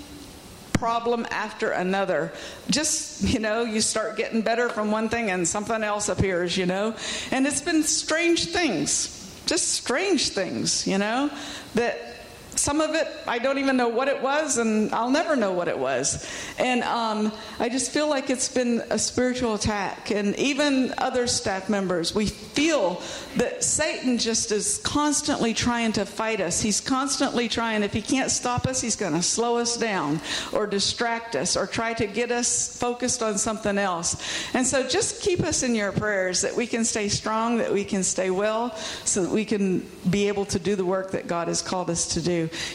problem 0.79 1.27
after 1.31 1.71
another. 1.71 2.33
Just, 2.71 3.23
you 3.23 3.41
know, 3.41 3.63
you 3.63 3.81
start 3.81 4.17
getting 4.17 4.43
better 4.43 4.69
from 4.69 4.91
one 4.91 5.09
thing 5.09 5.31
and 5.31 5.47
something 5.47 5.83
else 5.83 6.09
appears, 6.09 6.57
you 6.57 6.67
know. 6.67 6.95
And 7.31 7.47
it's 7.47 7.61
been 7.61 7.83
strange 7.83 8.47
things, 8.47 9.43
just 9.47 9.69
strange 9.69 10.31
things, 10.31 10.87
you 10.87 10.99
know, 10.99 11.31
that 11.75 12.18
some 12.57 12.81
of 12.81 12.95
it 12.95 13.07
I 13.29 13.39
don't 13.39 13.59
even 13.59 13.77
know 13.77 13.89
what 13.89 14.09
it 14.09 14.23
was, 14.23 14.57
and 14.57 14.93
I'll 14.95 15.11
never 15.11 15.37
know 15.37 15.53
what 15.53 15.69
it 15.69 15.79
was. 15.79 16.27
And 16.59 16.83
um, 16.83 17.31
I 17.59 17.69
just 17.69 17.91
feel 17.91 18.09
like 18.09 18.31
it's 18.31 18.49
been 18.49 18.83
a 18.91 18.99
spiritual 18.99 19.55
attack. 19.55 20.11
And 20.11 20.35
even 20.37 20.95
other 20.97 21.27
staff 21.27 21.69
members, 21.69 22.15
we 22.15 22.27
feel 22.27 23.03
that 23.37 23.63
Satan 23.63 24.19
just 24.19 24.51
is 24.51 24.79
constantly 24.79 25.53
trying 25.53 25.93
to 25.93 26.07
fight 26.07 26.41
us. 26.41 26.61
He's 26.61 26.81
constantly 26.81 27.49
trying, 27.49 27.83
if 27.83 27.93
he 27.93 28.01
can't 28.03 28.31
stop 28.31 28.67
us, 28.67 28.81
he's 28.81 28.97
going 28.97 29.13
to 29.13 29.23
slow 29.23 29.59
us 29.59 29.77
down 29.77 30.21
or 30.53 30.67
distract 30.67 31.37
us 31.37 31.57
or 31.57 31.67
try 31.67 31.93
to 31.95 32.07
get 32.07 32.33
us 32.33 32.77
focused 32.79 33.23
on 33.23 33.37
something 33.37 33.77
else. 33.77 34.17
And 34.55 34.67
so 34.67 34.89
just 34.89 35.21
keep 35.21 35.41
us 35.41 35.63
in 35.63 35.75
your 35.75 35.93
prayers 35.93 36.41
that 36.41 36.57
we 36.57 36.67
can 36.67 36.85
stay 36.85 37.09
strong, 37.09 37.59
that 37.59 37.73
we 37.73 37.85
can 37.85 38.03
stay 38.03 38.31
well, 38.31 38.75
so 39.05 39.23
that 39.23 39.31
we 39.31 39.45
can 39.45 39.87
be 40.09 40.29
able 40.29 40.47
to 40.47 40.59
do 40.59 40.75
the 40.75 40.85
work 40.85 41.11
that 41.11 41.27
God 41.27 41.49
has 41.49 41.61
called 41.61 41.91
us 41.91 42.09
to 42.15 42.21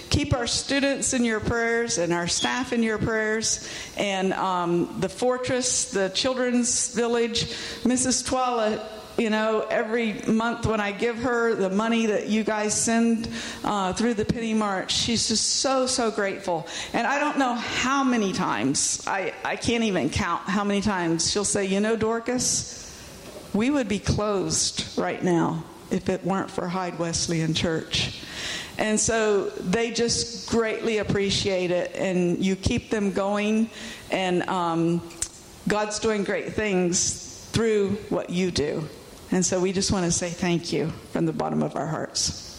Keep 0.09 0.33
our 0.33 0.47
students 0.47 1.13
in 1.13 1.23
your 1.23 1.39
prayers 1.39 1.97
and 1.97 2.11
our 2.11 2.27
staff 2.27 2.73
in 2.73 2.83
your 2.83 2.97
prayers, 2.97 3.69
and 3.95 4.33
um, 4.33 4.97
the 4.99 5.09
fortress, 5.09 5.91
the 5.91 6.09
children's 6.09 6.93
village, 6.93 7.45
Mrs. 7.83 8.25
Twala 8.25 8.81
you 9.17 9.29
know, 9.29 9.61
every 9.69 10.13
month 10.27 10.65
when 10.65 10.79
I 10.79 10.91
give 10.91 11.17
her 11.19 11.53
the 11.53 11.69
money 11.69 12.07
that 12.07 12.27
you 12.27 12.43
guys 12.43 12.79
send 12.79 13.29
uh, 13.63 13.93
through 13.93 14.15
the 14.15 14.25
Penny 14.25 14.53
March, 14.53 14.91
she's 14.91 15.27
just 15.27 15.57
so, 15.57 15.85
so 15.85 16.09
grateful. 16.09 16.67
And 16.93 17.05
I 17.05 17.19
don't 17.19 17.37
know 17.37 17.53
how 17.53 18.03
many 18.03 18.33
times, 18.33 19.03
I, 19.05 19.33
I 19.43 19.55
can't 19.55 19.83
even 19.83 20.09
count 20.09 20.43
how 20.43 20.63
many 20.63 20.81
times 20.81 21.29
she'll 21.29 21.45
say, 21.45 21.65
You 21.65 21.79
know, 21.79 21.95
Dorcas, 21.95 22.79
we 23.53 23.69
would 23.69 23.87
be 23.87 23.99
closed 23.99 24.97
right 24.97 25.23
now 25.23 25.63
if 25.91 26.09
it 26.09 26.23
weren't 26.23 26.49
for 26.49 26.67
Hyde 26.67 26.97
Wesleyan 26.97 27.53
Church. 27.53 28.19
And 28.83 28.99
so 28.99 29.45
they 29.45 29.91
just 29.91 30.49
greatly 30.49 30.97
appreciate 30.97 31.71
it, 31.71 31.95
and 31.95 32.43
you 32.43 32.57
keep 32.57 32.89
them 32.89 33.13
going, 33.13 33.69
and 34.11 34.43
um, 34.49 35.01
God's 35.69 35.99
doing 35.99 36.25
great 36.25 36.51
things 36.51 37.47
through 37.53 37.91
what 38.09 38.29
you 38.29 38.51
do. 38.51 38.85
And 39.31 39.45
so 39.45 39.61
we 39.61 39.71
just 39.71 39.93
want 39.93 40.03
to 40.03 40.11
say 40.11 40.29
thank 40.29 40.73
you 40.73 40.89
from 41.13 41.25
the 41.25 41.31
bottom 41.31 41.63
of 41.63 41.77
our 41.77 41.87
hearts. 41.87 42.52